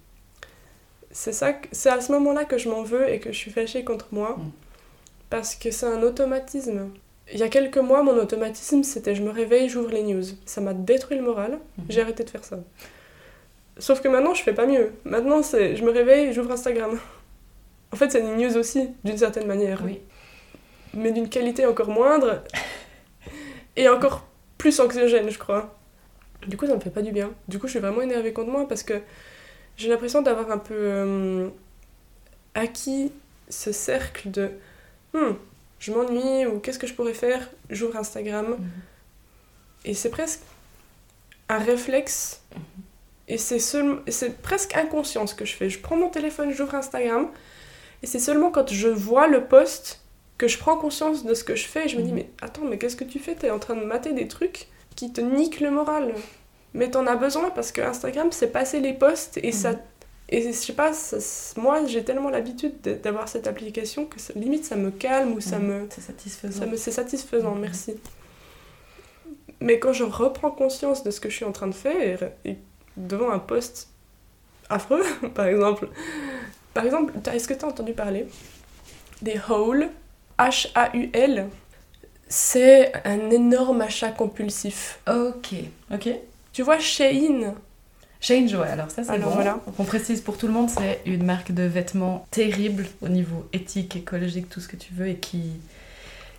[1.10, 3.84] C'est ça, c'est à ce moment-là que je m'en veux et que je suis fâchée
[3.84, 4.38] contre moi.
[4.38, 4.52] Mm.
[5.32, 6.90] Parce que c'est un automatisme.
[7.34, 10.24] Il y a quelques mois, mon automatisme, c'était je me réveille, j'ouvre les news.
[10.46, 11.54] Ça m'a détruit le moral.
[11.80, 11.86] Mhm.
[11.90, 12.60] J'ai arrêté de faire ça.
[13.80, 14.92] Sauf que maintenant, je fais pas mieux.
[15.04, 17.00] Maintenant, c'est je me réveille, j'ouvre Instagram.
[17.92, 19.82] En fait, c'est une news aussi, d'une certaine manière.
[19.86, 20.00] Oui.
[20.94, 22.44] Mais d'une qualité encore moindre.
[23.76, 24.26] et encore
[24.58, 25.78] plus anxiogène, je crois.
[26.48, 27.32] Du coup, ça me fait pas du bien.
[27.48, 29.02] Du coup, je suis vraiment énervée contre moi parce que
[29.78, 31.50] j'ai l'impression d'avoir un peu euh,
[32.54, 33.12] acquis
[33.50, 34.52] ce cercle de
[35.14, 35.34] Hmm,
[35.80, 37.50] je m'ennuie ou qu'est-ce que je pourrais faire?
[37.70, 38.48] J'ouvre Instagram.
[38.60, 38.70] Mhm.
[39.86, 40.42] Et c'est presque
[41.48, 42.42] un réflexe.
[43.28, 45.70] Et c'est seul- c'est presque inconscient ce que je fais.
[45.70, 47.30] Je prends mon téléphone, j'ouvre Instagram.
[48.06, 50.02] Et c'est seulement quand je vois le post
[50.38, 51.86] que je prends conscience de ce que je fais.
[51.86, 52.16] Et je me dis, Mhm.
[52.18, 53.34] mais attends, mais qu'est-ce que tu fais?
[53.34, 56.14] T'es en train de mater des trucs qui te niquent le moral.
[56.76, 59.72] Mais t'en as besoin parce que Instagram, c'est passer les posts et ça.
[59.72, 59.80] Mhm.
[60.30, 61.18] Et je sais pas, ça-
[61.60, 65.42] moi j'ai tellement l'habitude de- d'avoir cette application que ça- limite ça me calme ou
[65.42, 65.66] ça Mhm.
[65.68, 65.88] me.
[65.90, 66.60] C'est satisfaisant.
[66.60, 67.96] Ça me c'est satisfaisant, merci.
[69.62, 72.58] Mais quand je reprends conscience de ce que je suis en train de faire, et
[72.98, 73.90] devant un post
[74.70, 75.02] affreux,
[75.34, 75.88] par exemple,
[76.76, 78.28] par exemple, est-ce que tu as entendu parler
[79.24, 79.88] des hauls,
[80.38, 81.48] H-A-U-L
[82.28, 85.00] C'est un énorme achat compulsif.
[85.10, 85.56] Ok.
[85.92, 86.10] Ok.
[86.54, 87.54] Tu vois, Shein,
[88.22, 89.36] Change, ouais, alors ça c'est Alors bon.
[89.36, 89.52] voilà.
[89.66, 93.48] Donc, on précise pour tout le monde, c'est une marque de vêtements terrible au niveau
[93.54, 95.52] éthique, écologique, tout ce que tu veux, et qui,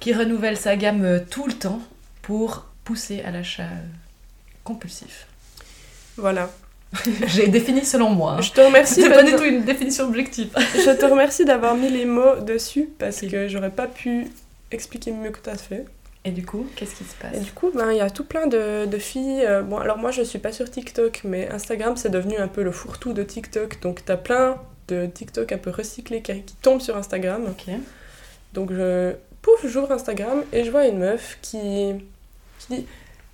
[0.00, 1.80] qui renouvelle sa gamme euh, tout le temps
[2.22, 3.86] pour pousser à l'achat euh,
[4.64, 5.26] compulsif.
[6.16, 6.50] voilà.
[7.26, 8.32] J'ai défini selon moi.
[8.38, 8.40] hein.
[8.42, 9.02] Je te remercie.
[9.02, 10.48] C'est pas du tout une définition objective.
[10.74, 13.30] Je te remercie d'avoir mis les mots dessus parce Ok.
[13.30, 14.28] que j'aurais pas pu
[14.70, 15.84] expliquer mieux que tu as fait.
[16.24, 17.36] Et du coup, qu'est-ce qui se passe?
[17.36, 19.44] Et du coup, ben, il y a tout plein de, de filles.
[19.44, 22.62] euh, bon, alors moi, je suis pas sur TikTok, mais Instagram, c'est devenu un peu
[22.64, 23.80] le fourre-tout de TikTok.
[23.80, 24.56] Donc, t'as plein
[24.88, 27.44] de TikTok un peu recyclés qui, qui tombent sur Instagram.
[27.48, 27.72] Ok.
[28.54, 31.92] Donc, je, pouf, j'ouvre Instagram et je vois une meuf qui,
[32.58, 32.86] qui dit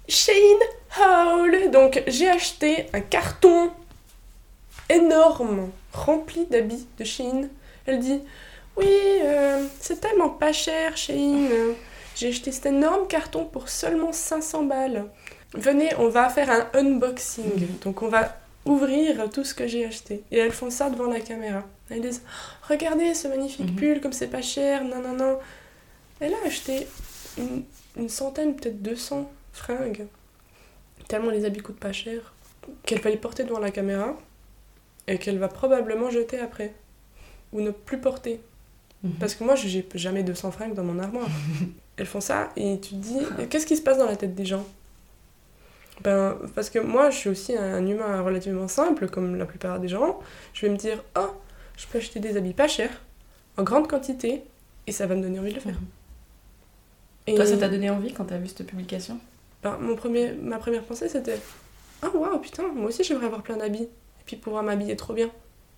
[0.08, 0.58] Shein
[1.00, 1.70] haul.
[1.70, 3.70] Donc, j'ai acheté un carton
[4.88, 7.48] énorme rempli d'habits de Shein.
[7.86, 8.20] Elle dit
[8.76, 11.48] Oui, euh, c'est tellement pas cher, Shein.
[12.16, 15.06] J'ai acheté cet énorme carton pour seulement 500 balles.
[15.54, 17.78] Venez, on va faire un unboxing.
[17.82, 20.22] Donc, on va ouvrir tout ce que j'ai acheté.
[20.30, 21.62] Et elles font ça devant la caméra.
[21.90, 22.22] Elles disent
[22.68, 23.76] Regardez ce magnifique Mhm.
[23.76, 25.38] pull, comme c'est pas cher, non, non, non.
[26.20, 26.86] Elle a acheté
[27.38, 27.64] une,
[27.96, 30.06] une centaine, peut-être 200 fringues.
[31.08, 32.32] Tellement les habits coûtent pas cher.
[32.84, 34.16] Qu'elle va les porter devant la caméra.
[35.08, 36.74] Et qu'elle va probablement jeter après.
[37.52, 38.40] Ou ne plus porter.
[39.02, 39.12] Mhm.
[39.18, 41.28] Parce que moi, j'ai jamais 200 fringues dans mon armoire.
[41.96, 43.18] Elles font ça et tu te dis,
[43.50, 44.64] qu'est-ce qui se passe dans la tête des gens?
[46.02, 49.88] Ben, parce que moi, je suis aussi un humain relativement simple, comme la plupart des
[49.88, 50.18] gens.
[50.54, 51.30] Je vais me dire, oh,
[51.76, 53.02] je peux acheter des habits pas chers,
[53.58, 54.42] en grande quantité,
[54.86, 55.74] et ça va me donner envie de le faire.
[55.74, 55.86] Mhm.
[57.28, 59.18] Et Toi, ça t'a donné envie quand t'as vu cette publication?
[59.62, 61.38] Ben, mon premier, ma première pensée, c'était,
[62.02, 65.30] ah waouh, putain, moi aussi j'aimerais avoir plein d'habits, et puis pouvoir m'habiller trop bien.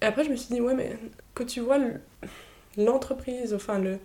[0.03, 0.97] Et après, je me suis dit, ouais, mais
[1.35, 2.01] quand tu vois le-
[2.77, 3.99] l'entreprise, enfin le,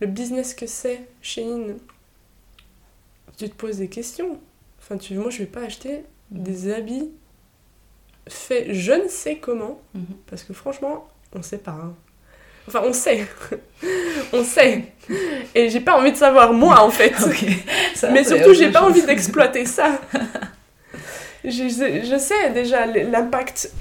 [0.00, 1.76] le business que c'est Shein,
[3.36, 4.38] tu te poses des questions.
[4.78, 7.10] Enfin, tu, moi, je vais pas acheter des habits
[8.28, 10.04] faits je ne sais comment, Mhm.
[10.26, 11.72] parce que franchement, on sait pas.
[11.72, 11.94] hein.
[12.72, 13.26] Enfin, on sait.
[14.32, 14.84] on sait.
[15.54, 17.12] Et j'ai pas envie de savoir, moi, en fait.
[17.94, 20.00] Ça, Mais surtout, j'ai pas envie d'exploiter ça.
[21.44, 23.72] je, je- je sais déjà l'impact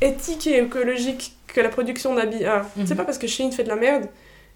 [0.00, 2.66] éthique et écologique que la production d'habits a.
[2.76, 2.86] Mhm.
[2.86, 4.06] C'est pas parce que Shein fait de la merde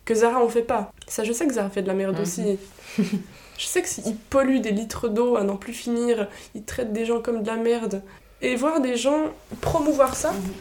[0.05, 0.93] que Zara en fait pas.
[1.07, 2.23] Ça, je sais que Zara fait de la merde Mhm.
[2.23, 2.59] aussi.
[2.99, 7.21] je sais qu'ils polluent des litres d'eau à n'en plus finir, ils traitent des gens
[7.21, 8.03] comme de la merde.
[8.43, 9.21] Et voir des gens
[9.61, 10.53] promouvoir ça, Mhm.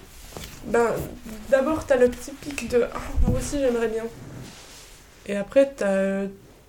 [0.69, 0.87] Ben,
[1.49, 4.03] d'abord, t'as le petit pic de Ah, moi aussi j'aimerais bien.
[5.25, 6.23] Et après, t'as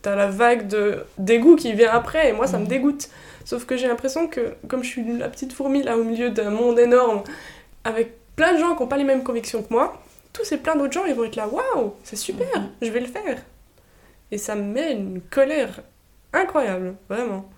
[0.05, 2.69] as la vague de dégoût qui vient après, et moi ça me Mhm.
[2.69, 3.09] dégoûte.
[3.45, 6.51] Sauf que j'ai l'impression que, comme je suis la petite fourmi là au milieu d'un
[6.51, 7.23] monde énorme,
[7.85, 10.01] avec plein de gens qui n'ont pas les mêmes convictions que moi,
[10.33, 12.69] tous ces plein d'autres gens ils vont être là Waouh, c'est super, Mhm.
[12.83, 13.39] je vais le faire.
[14.31, 15.81] Et ça me met une colère
[16.33, 17.49] incroyable, vraiment.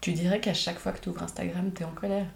[0.00, 2.26] Tu dirais qu'à chaque fois que tu ouvres Instagram, t'es en colère?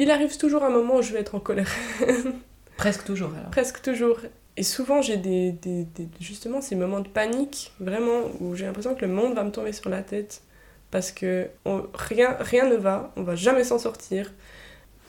[0.00, 1.70] Il arrive toujours un moment où je vais être en colère.
[2.76, 3.50] Presque toujours alors.
[3.50, 4.18] Presque toujours.
[4.56, 8.94] Et souvent, j'ai des, des- des- justement ces moments de panique, vraiment, où j'ai l'impression
[8.94, 10.42] que le monde va me tomber sur la tête.
[10.90, 14.32] Parce que on- rien, rien ne va, on va jamais s'en sortir.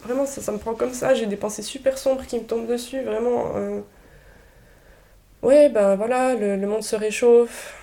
[0.04, 1.14] Vraiment, ça, ça me prend comme ça.
[1.16, 3.54] J'ai des pensées super sombres qui me tombent dessus, vraiment.
[3.56, 3.82] euh.
[5.42, 7.74] Ouais, ben voilà, le, le monde se réchauffe.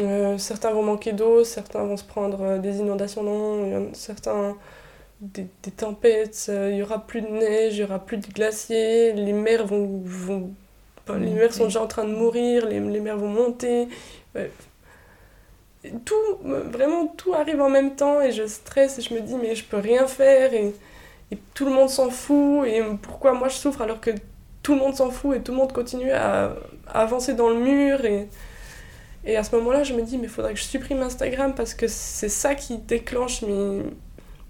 [0.00, 4.56] Euh, certains vont manquer d'eau, certains vont se prendre euh, des inondations non, en- certains
[5.20, 8.26] des, des tempêtes, euh, il y aura plus de neige, il y aura plus de
[8.26, 10.50] glaciers, les mers vont, vont
[11.14, 13.88] les mers sont déjà en train de mourir, les, les mers vont monter.
[14.34, 14.50] Ouais.
[16.04, 16.14] Tout,
[16.46, 19.54] euh, vraiment tout arrive en même temps et je stresse et je me dis mais
[19.54, 20.74] je peux rien faire et,
[21.30, 24.10] et tout le monde s'en fout et pourquoi moi je souffre alors que
[24.64, 26.56] tout le monde s'en fout et tout le monde continue à,
[26.88, 28.28] à avancer dans le mur et,
[29.24, 31.74] et à ce moment-là je me dis mais il faudrait que je supprime Instagram parce
[31.74, 33.82] que c'est ça qui déclenche mes,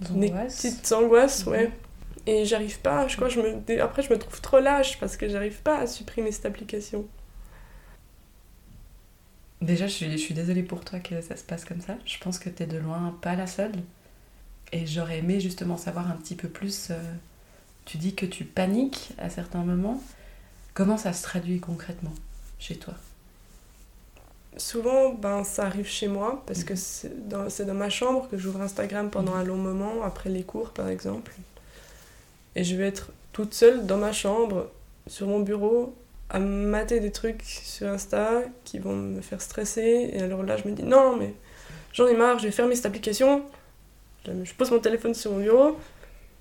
[0.00, 0.56] Angoisse.
[0.62, 1.52] petites angoisses, Mhm.
[1.52, 1.70] ouais.
[2.26, 3.80] Et j'arrive pas, je crois, je me...
[3.82, 7.06] après je me trouve trop lâche parce que j'arrive pas à supprimer cette application.
[9.62, 11.96] Déjà, je suis, je suis désolée pour toi que ça se passe comme ça.
[12.04, 13.72] Je pense que t'es de loin pas la seule.
[14.72, 16.88] Et j'aurais aimé justement savoir un petit peu plus.
[16.90, 17.00] euh,
[17.86, 20.02] tu dis que tu paniques à certains moments.
[20.74, 22.14] Comment ça se traduit concrètement
[22.58, 22.94] chez toi?
[24.56, 29.10] Souvent, ben, ça arrive chez moi parce que c'est dans, ma chambre que j'ouvre Instagram
[29.10, 29.38] pendant Mhm.
[29.40, 31.32] un long moment, après les cours par exemple.
[32.54, 34.68] Et je vais être toute seule dans ma chambre,
[35.06, 35.94] sur mon bureau,
[36.30, 40.10] à mater des trucs sur Insta qui vont me faire stresser.
[40.14, 41.34] Et alors là, je me dis non, mais
[41.92, 43.42] j'en ai marre, je vais fermer cette application.
[44.24, 45.76] Je pose mon téléphone sur mon bureau.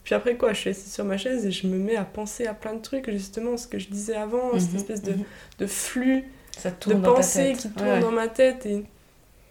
[0.05, 2.47] Puis après quoi, je suis assise sur ma chaise et je me mets à penser
[2.47, 5.23] à plein de trucs, justement, ce que je disais avant, cette Mhm, espèce de, mhm.
[5.59, 6.23] de flux
[6.57, 7.99] Ça de tourne pensées qui tournent ouais.
[7.99, 8.85] dans ma tête et,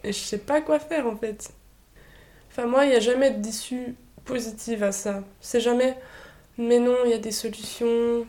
[0.05, 1.53] et je sais pas quoi faire en fait.
[2.51, 5.25] Enfin, moi, il n'y a jamais d'issue positive à ça.
[5.41, 5.97] C'est jamais,
[6.59, 8.27] mais non, il y a des solutions,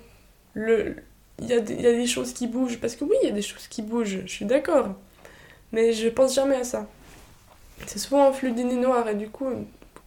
[0.55, 0.97] le,
[1.39, 2.79] il y, a des- il y a des choses qui bougent.
[2.79, 4.89] Parce que oui, il y a des choses qui bougent, je suis d'accord.
[5.73, 6.88] Mais je pense jamais à ça.
[7.88, 9.47] C'est souvent un flux d'idées noires et du coup,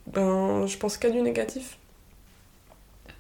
[0.07, 1.79] ben, je pense qu'à du négatif.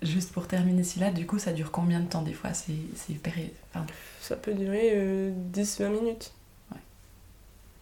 [0.02, 3.14] Juste pour terminer celui-là, du coup, ça dure combien de temps des fois C'est c'est
[3.14, 3.84] péri- enfin,
[4.20, 6.32] Ça peut durer euh, 10-20 minutes.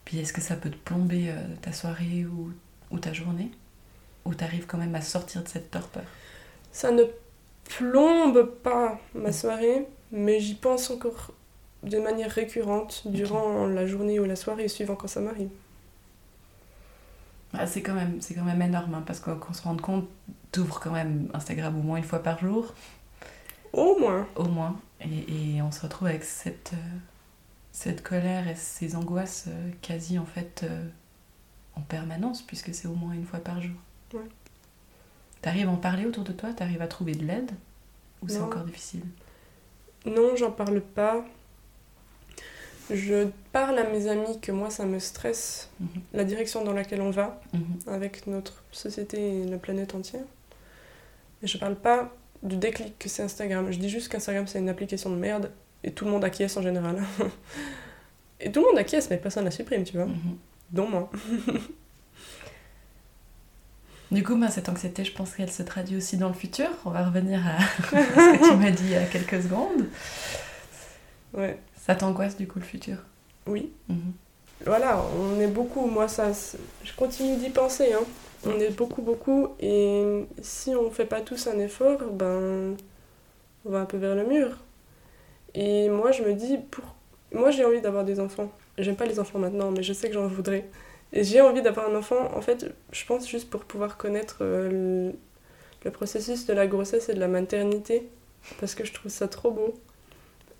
[0.05, 2.51] Puis est-ce que ça peut te plomber euh, ta soirée ou,
[2.91, 3.51] ou ta journée?
[4.25, 6.05] Ou t'arrives quand même à sortir de cette torpeur?
[6.71, 7.03] Ça ne
[7.65, 11.31] plombe pas ma soirée, mais j'y pense encore
[11.83, 15.49] de manière récurrente durant la journée ou la soirée suivant quand ça m'arrive.
[17.53, 20.07] Ah, c'est quand même c'est quand même énorme hein, parce qu'on qu'on se rende compte
[20.57, 22.73] t'ouvres quand même Instagram au moins une fois par jour
[23.73, 24.27] Au moins.
[24.35, 26.97] au moins et, et on se retrouve avec cette euh,
[27.71, 30.87] cette colère et ces angoisses euh, quasi en fait euh,
[31.75, 33.75] en permanence puisque c'est au moins une fois par jour
[34.15, 34.21] Ouais.
[35.43, 36.51] t'arrives à en parler autour de toi?
[36.53, 37.51] T'arrives à trouver de l'aide?
[38.23, 39.03] Ou c'est encore difficile?
[40.05, 41.23] Non, j'en parle pas.
[42.89, 45.87] Je parle à mes amis que moi ça me stresse Mhm.
[46.13, 47.79] la direction dans laquelle on va Mhm.
[47.87, 50.23] avec notre société et la planète entière.
[51.43, 53.71] Et je parle pas du déclic que c'est Instagram.
[53.71, 55.51] Je dis juste qu'Instagram c'est une application de merde
[55.83, 57.03] et tout le monde acquiesce en général.
[58.39, 60.07] et tout le monde acquiesce mais personne la supprime, tu vois.
[60.07, 60.37] Mhm.
[60.71, 61.11] Dont moi.
[64.09, 66.69] Du coup, ben, cette anxiété, je pense qu'elle se traduit aussi dans le futur.
[66.85, 69.87] On va revenir à ce que tu m'as dit il y a quelques secondes.
[71.33, 71.59] Ouais.
[71.75, 72.99] Ça t'angoisse du coup le futur?
[73.45, 73.69] Oui.
[73.89, 74.13] Mhm.
[74.65, 76.31] Voilà, on est beaucoup, moi ça,
[76.83, 78.03] je continue d'y penser, hein.
[78.45, 82.75] On est beaucoup, beaucoup, et si on fait pas tous un effort, ben,
[83.65, 84.57] on va un peu vers le mur.
[85.55, 86.83] Et moi, je me dis, pour...
[87.31, 88.51] moi j'ai envie d'avoir des enfants.
[88.77, 90.65] J'aime pas les enfants maintenant, mais je sais que j'en voudrais.
[91.13, 95.09] Et j'ai envie d'avoir un enfant, en fait, je pense juste pour pouvoir connaître euh,
[95.09, 95.13] le...
[95.83, 98.07] le processus de la grossesse et de la maternité,
[98.59, 99.73] parce que je trouve ça trop beau.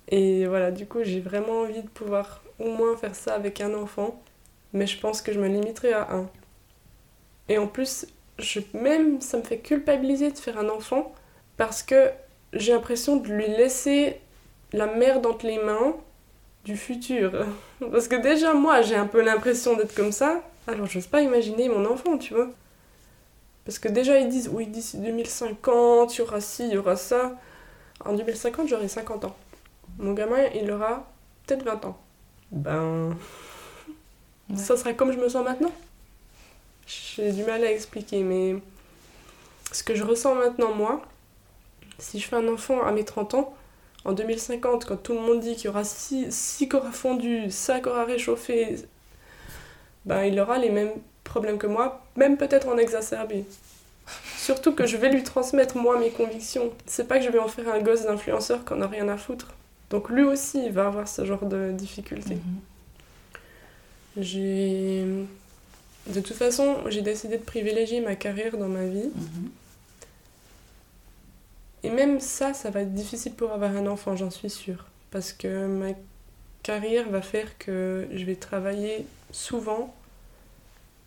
[0.08, 3.74] Et voilà, du coup, j'ai vraiment envie de pouvoir au moins faire ça avec un
[3.74, 4.20] enfant,
[4.72, 6.28] mais je pense que je me limiterai à un.
[7.48, 8.06] Et en plus,
[8.38, 11.12] je, même ça me fait culpabiliser de faire un enfant
[11.56, 12.10] parce que
[12.52, 14.20] j'ai l'impression de lui laisser
[14.72, 15.96] la merde entre les mains
[16.64, 17.46] du futur.
[17.90, 21.68] Parce que déjà, moi, j'ai un peu l'impression d'être comme ça, alors j'ose pas imaginer
[21.68, 22.48] mon enfant, tu vois.
[23.64, 26.96] Parce que déjà, ils disent, oui, d'ici 2050, il y aura ci, il y aura
[26.96, 27.38] ça.
[28.04, 29.36] En 2050, j'aurai 50 ans.
[29.98, 31.06] Mon gamin, il aura
[31.46, 31.98] peut-être 20 ans.
[32.50, 33.16] Ben.
[34.48, 34.56] Ouais.
[34.56, 35.72] Ça sera comme je me sens maintenant.
[36.86, 38.56] J'ai du mal à expliquer, mais
[39.72, 41.02] ce que je ressens maintenant, moi,
[41.98, 43.54] si je fais un enfant à mes 30 ans,
[44.04, 48.04] en 2050, quand tout le monde dit qu'il y aura 6 corps fondus, ça aura
[48.04, 48.76] réchauffé,
[50.06, 50.92] ben il aura les mêmes
[51.24, 53.44] problèmes que moi, même peut-être en exacerbé.
[54.38, 56.72] Surtout que je vais lui transmettre moi mes convictions.
[56.86, 59.48] C'est pas que je vais en faire un gosse d'influenceur qu'on a rien à foutre.
[59.90, 62.36] Donc lui aussi, il va avoir ce genre de difficultés.
[62.36, 62.60] Mhm.
[64.18, 65.04] J'ai.
[66.06, 69.10] De toute façon, j'ai décidé de privilégier ma carrière dans ma vie.
[69.14, 69.50] Mhm.
[71.84, 74.86] Et même ça, ça va être difficile pour avoir un enfant, j'en suis sûre.
[75.10, 75.94] Parce que ma
[76.62, 79.94] carrière va faire que je vais travailler souvent,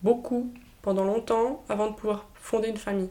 [0.01, 3.09] beaucoup, pendant longtemps, avant de pouvoir fonder une famille.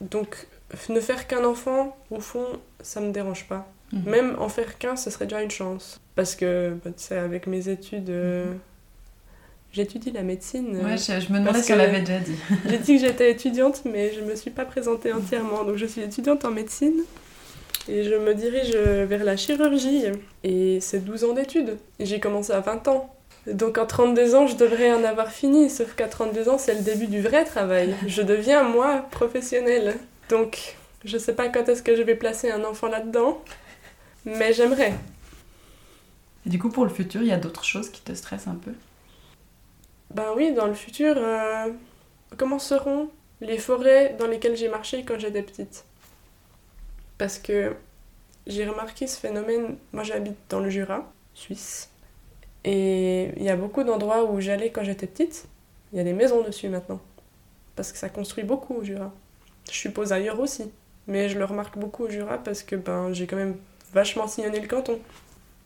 [0.00, 0.46] Donc,
[0.88, 2.46] ne faire qu'un enfant, au fond,
[2.80, 3.71] ça me dérange pas.
[3.92, 4.02] Mhm.
[4.10, 6.00] Même en faire qu'un, ce serait déjà une chance.
[6.14, 8.46] Parce que, bah, tu sais, avec mes études, euh,
[9.72, 10.76] j'étudie la médecine.
[10.76, 12.36] euh, Ouais, je, je me demandais parce si on que- l'avait déjà dit.
[12.68, 15.64] J'ai dit que j'étais étudiante, mais je me suis pas présentée entièrement.
[15.64, 17.02] Donc je suis étudiante en médecine
[17.88, 20.04] et je me dirige vers la chirurgie.
[20.44, 21.76] Et c'est 12 ans d'études.
[21.98, 23.14] Et J'ai commencé à 20 ans.
[23.46, 25.68] Donc en 32 ans, je devrais en avoir fini.
[25.68, 27.94] Sauf qu'à 32 ans, c'est le début du vrai travail.
[28.06, 29.96] Je deviens, moi, professionnelle.
[30.28, 33.42] Donc je sais pas quand est-ce que je vais placer un enfant là-dedans.
[34.24, 34.94] Mais j'aimerais.
[36.46, 38.56] Et du coup, pour le futur, il y a d'autres choses qui te stressent un
[38.56, 38.72] peu?
[40.10, 41.70] Ben oui, dans le futur, euh,
[42.36, 43.08] comment seront
[43.40, 45.84] les forêts dans lesquelles j'ai marché quand j'étais petite?
[47.18, 47.74] Parce que
[48.46, 51.90] j'ai remarqué ce phénomène, moi j'habite dans le Jura, Suisse,
[52.64, 55.46] et il y a beaucoup d'endroits où j'allais quand j'étais petite,
[55.92, 57.00] il y a des maisons dessus maintenant,
[57.76, 59.12] parce que ça construit beaucoup au Jura.
[59.70, 60.70] Je suppose ailleurs aussi,
[61.06, 63.56] mais je le remarque beaucoup au Jura parce que ben, j'ai quand même
[63.92, 64.98] vachement sillonné le canton.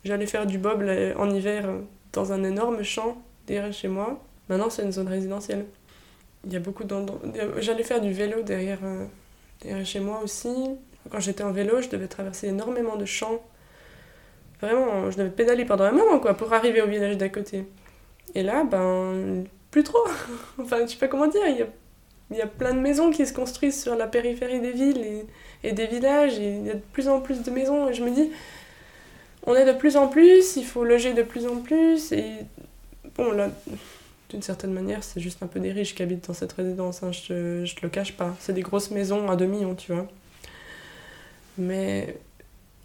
[0.05, 1.81] J'allais faire du bob là, en hiver euh,
[2.13, 5.67] dans un énorme champ derrière chez moi, Maintenant, c'est une zone résidentielle.
[6.45, 7.21] Il y a beaucoup d'endroits.
[7.59, 9.07] J'allais faire du vélo derrière, euh,
[9.61, 10.55] derrière chez moi aussi.
[11.11, 13.43] Quand j'étais en vélo, je devais traverser énormément de champs.
[14.61, 17.67] Vraiment, je devais pédaler pendant un moment, quoi, pour arriver au village d'à côté.
[18.35, 20.07] Et là, ben, plus trop.
[20.61, 21.43] enfin, je sais pas comment dire.
[22.31, 25.25] Il y a plein de maisons qui se construisent sur la périphérie des villes
[25.63, 26.37] et, des villages.
[26.39, 27.89] Il y a de plus en plus de maisons.
[27.89, 28.31] Et je me dis,
[29.45, 32.13] on est de plus en plus, il faut loger de plus en plus.
[32.13, 32.33] Et
[33.17, 33.51] bon, là,
[34.31, 37.13] d'une certaine manière, c'est juste un peu des riches qui habitent dans cette résidence, hein,
[37.13, 38.35] je, je te le cache pas.
[38.41, 40.09] C'est des grosses maisons à 2 millions, tu vois.
[41.59, 42.17] Mais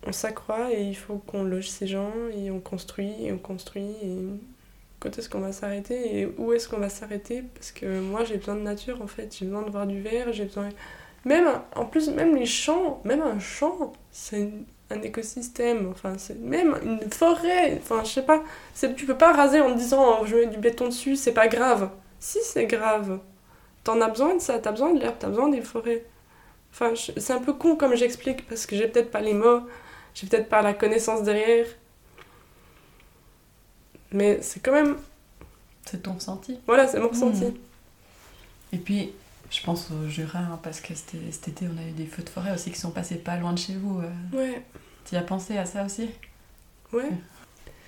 [0.06, 3.91] on s'accroît et il faut qu'on loge ces gens et on construit et on construit.
[5.01, 8.37] Quand est-ce qu'on va s'arrêter et où est-ce qu'on va s'arrêter Parce que moi j'ai
[8.37, 10.69] besoin de nature en fait, j'ai besoin de voir du vert, j'ai besoin.
[11.25, 14.49] Même, en plus, même les champs, même un champ, c'est
[14.89, 18.43] un écosystème, enfin, c'est même une forêt, enfin, je sais pas,
[18.95, 21.47] tu peux pas raser en te disant oh, je mets du béton dessus, c'est pas
[21.47, 21.89] grave.
[22.19, 23.19] Si, c'est grave.
[23.83, 26.05] T'en as besoin de ça, t'as besoin de l'herbe, t'as besoin des forêts.
[26.71, 29.61] Enfin, c'est un peu con comme j'explique parce que j'ai peut-être pas les mots,
[30.13, 31.65] j'ai peut-être pas la connaissance derrière.
[34.12, 34.97] Mais c'est quand même.
[35.86, 36.60] C'est ton ressenti.
[36.67, 37.45] Voilà, c'est mon ressenti.
[37.45, 37.54] Mhm.
[38.74, 39.12] Et puis,
[39.50, 42.30] je pense au Jura, hein, parce que cet été, on a eu des feux de
[42.30, 43.99] forêt aussi qui sont passés pas loin de chez vous.
[43.99, 44.38] euh.
[44.38, 44.62] Ouais,
[45.09, 46.09] Tu as pensé à ça aussi?
[46.93, 47.09] Ouais.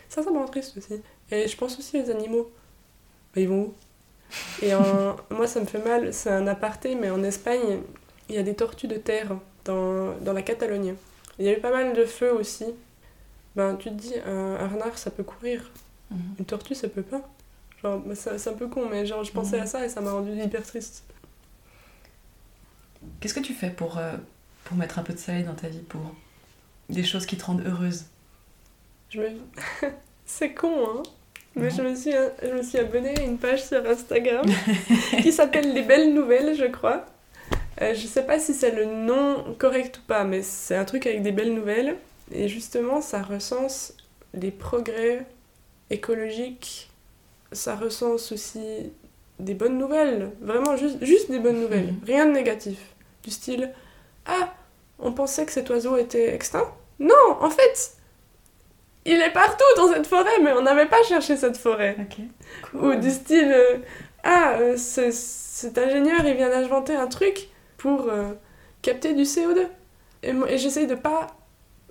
[0.10, 1.02] Ça, ça me rend triste aussi.
[1.32, 2.52] Et je pense aussi aux animaux.
[3.36, 3.74] Bah, ils vont où?
[4.62, 6.14] Et en- moi, ça me fait mal.
[6.14, 7.82] C'est un aparté, mais en Espagne,
[8.30, 9.32] il y a des tortues de terre
[9.66, 10.96] dans, dans la Catalogne.
[11.40, 12.66] Il y a eu pas mal de feux aussi.
[13.56, 15.72] Ben, tu te dis, un, un renard, ça peut courir.
[16.14, 16.36] Mhm.
[16.40, 17.22] Une tortue, ça peut pas.
[17.82, 19.64] Genre, bah, c'est un peu con, mais genre, je pensais Mhm.
[19.64, 21.04] à ça et ça m'a rendu hyper triste.
[23.20, 24.14] Qu'est-ce que tu fais pour, euh,
[24.64, 26.02] pour mettre un peu de soleil dans ta vie, pour
[26.90, 28.06] des choses qui te rendent heureuse?
[29.10, 29.28] Je me...
[30.26, 31.04] c'est con, hein
[31.56, 31.76] mais Non.
[31.76, 32.12] je me, suis,
[32.42, 34.44] je me suis abonnée à une page sur Instagram
[35.22, 37.06] qui s'appelle Les Belles Nouvelles, je crois.
[37.82, 41.06] Euh, je sais pas si c'est le nom correct ou pas, mais c'est un truc
[41.06, 41.96] avec des belles nouvelles.
[42.32, 43.94] Et justement, ça recense
[44.34, 45.26] les progrès
[45.90, 46.90] écologiques.
[47.52, 48.92] Ça recense aussi
[49.40, 50.32] des bonnes nouvelles.
[50.42, 51.94] Vraiment, juste, juste des bonnes nouvelles.
[51.94, 52.00] Mhm.
[52.06, 52.80] Rien de négatif.
[53.24, 53.72] Du style
[54.26, 54.54] Ah,
[55.00, 56.72] on pensait que cet oiseau était extinct?
[57.00, 57.94] Non, en fait,
[59.06, 61.98] il est partout dans cette forêt, mais on n'avait pas cherché cette forêt.
[62.74, 63.78] Ou du style euh,
[64.24, 68.32] Ah, euh, ce- cet ingénieur, il vient d'inventer un truc pour euh,
[68.82, 69.68] capter du CO2.
[70.24, 71.28] Et, et j'essaye de pas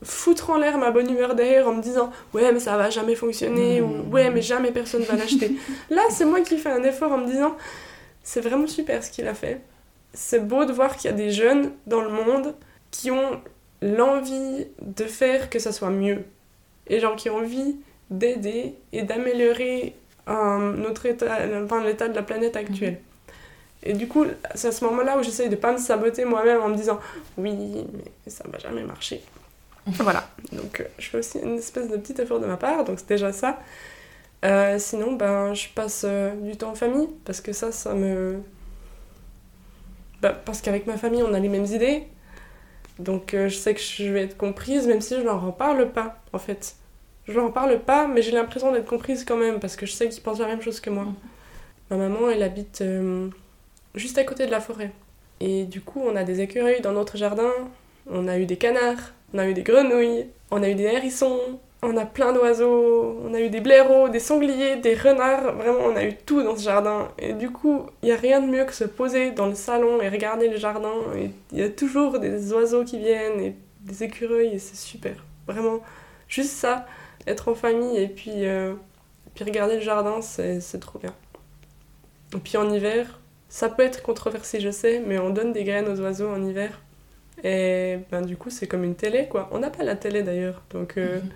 [0.03, 3.15] foutre en l'air ma bonne humeur derrière en me disant Ouais, mais ça va jamais
[3.15, 5.53] fonctionner, ou Ouais, mais jamais personne va l'acheter.
[5.91, 7.57] Là, c'est moi qui fais un effort en me disant
[8.23, 9.61] C'est vraiment super ce qu'il a fait.
[10.15, 12.55] C'est beau de voir qu'il y a des jeunes dans le monde
[12.91, 13.41] qui ont
[13.81, 16.25] l'envie de faire que ça soit mieux.
[16.89, 17.77] Et genre qui ont envie
[18.11, 19.97] d'aider et d'améliorer
[20.29, 23.01] euh, notre état, enfin, l'état de la planète actuelle.
[23.83, 26.69] Et du coup, c'est à ce moment-là où j'essaye de pas me saboter moi-même en
[26.69, 27.01] me disant
[27.37, 29.23] oui, mais ça va jamais marcher.
[29.99, 30.29] voilà.
[30.53, 33.09] Donc euh, je fais aussi une espèce de petit effort de ma part, donc c'est
[33.09, 33.59] déjà ça.
[34.45, 38.41] Euh, sinon, ben, je passe euh, du temps en famille parce que ça, ça me.
[40.21, 42.05] Ben, parce qu'avec ma famille, on a les mêmes idées.
[42.99, 45.91] Donc euh, je sais que je vais être comprise, même si je leur en parle
[45.93, 46.77] pas, en fait.
[47.29, 49.93] Je leur en parle pas, mais j'ai l'impression d'être comprise quand même, parce que je
[49.93, 51.05] sais qu'ils pensent la même chose que moi.
[51.05, 51.15] Mhm.
[51.91, 52.83] Ma maman, elle habite
[53.95, 54.93] juste à côté de la forêt.
[55.41, 57.51] Et du coup, on a des écureuils dans notre jardin,
[58.11, 61.39] on a eu des canards, on a eu des grenouilles, on a eu des hérissons,
[61.83, 65.97] on a plein d'oiseaux, on a eu des blaireaux, des sangliers, des renards, vraiment on
[65.97, 67.09] a eu tout dans ce jardin.
[67.19, 70.01] Et du coup, il n'y a rien de mieux que se poser dans le salon
[70.01, 70.93] et regarder le jardin.
[71.51, 75.17] Il y a toujours des oiseaux qui viennent et des écureuils et c'est super.
[75.49, 75.81] Vraiment,
[76.29, 76.87] juste ça,
[77.27, 78.75] être en famille et puis, euh,
[79.35, 81.15] puis regarder le jardin, c'est trop bien.
[82.35, 83.19] Et puis en hiver,
[83.49, 86.81] ça peut être controversé, je sais, mais on donne des graines aux oiseaux en hiver.
[87.45, 89.49] Et ben, du coup, c'est comme une télé, quoi.
[89.53, 91.29] On n'a pas la télé d'ailleurs, donc, euh, Mhm.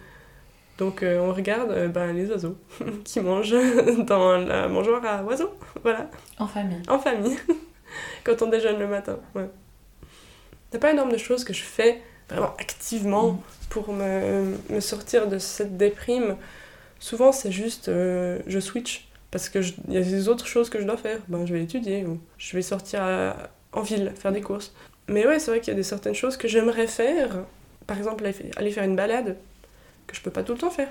[0.78, 2.56] donc euh, on regarde euh, ben, les oiseaux
[3.04, 3.54] qui mangent
[4.06, 5.50] dans la mangeoire à oiseaux,
[5.82, 6.80] voilà, En famille.
[6.88, 7.36] en famille,
[8.24, 9.18] quand on déjeune le matin.
[9.34, 9.48] Ouais.
[10.02, 13.38] Il n'y a pas énorme de choses que je fais vraiment activement Mhm.
[13.70, 16.36] pour me, me sortir de cette déprime.
[17.00, 20.96] Souvent, c'est juste je switch parce qu'il y a des autres choses que je dois
[20.96, 21.18] faire.
[21.28, 23.36] Ben, je vais étudier ou je vais sortir à-
[23.72, 24.72] en ville faire des courses.
[25.08, 27.44] Mais ouais, c'est vrai qu'il y a des certaines choses que j'aimerais faire.
[27.86, 29.36] Par exemple, aller fa- aller faire une balade
[30.06, 30.88] que je peux pas tout le temps faire.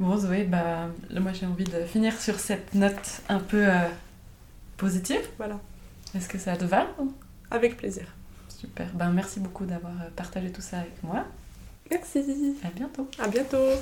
[0.00, 3.88] Bon, Zoé, bah, moi j'ai envie de finir sur cette note un peu euh,
[4.76, 5.20] positive.
[5.38, 5.60] Voilà,
[6.16, 6.86] Est-ce que ça te va?
[7.50, 8.06] Avec plaisir.
[8.48, 8.88] Super.
[8.94, 11.24] Ben, merci beaucoup d'avoir euh, partagé tout ça avec moi.
[11.90, 12.56] Merci.
[12.64, 13.08] À bientôt.
[13.18, 13.78] À bientôt.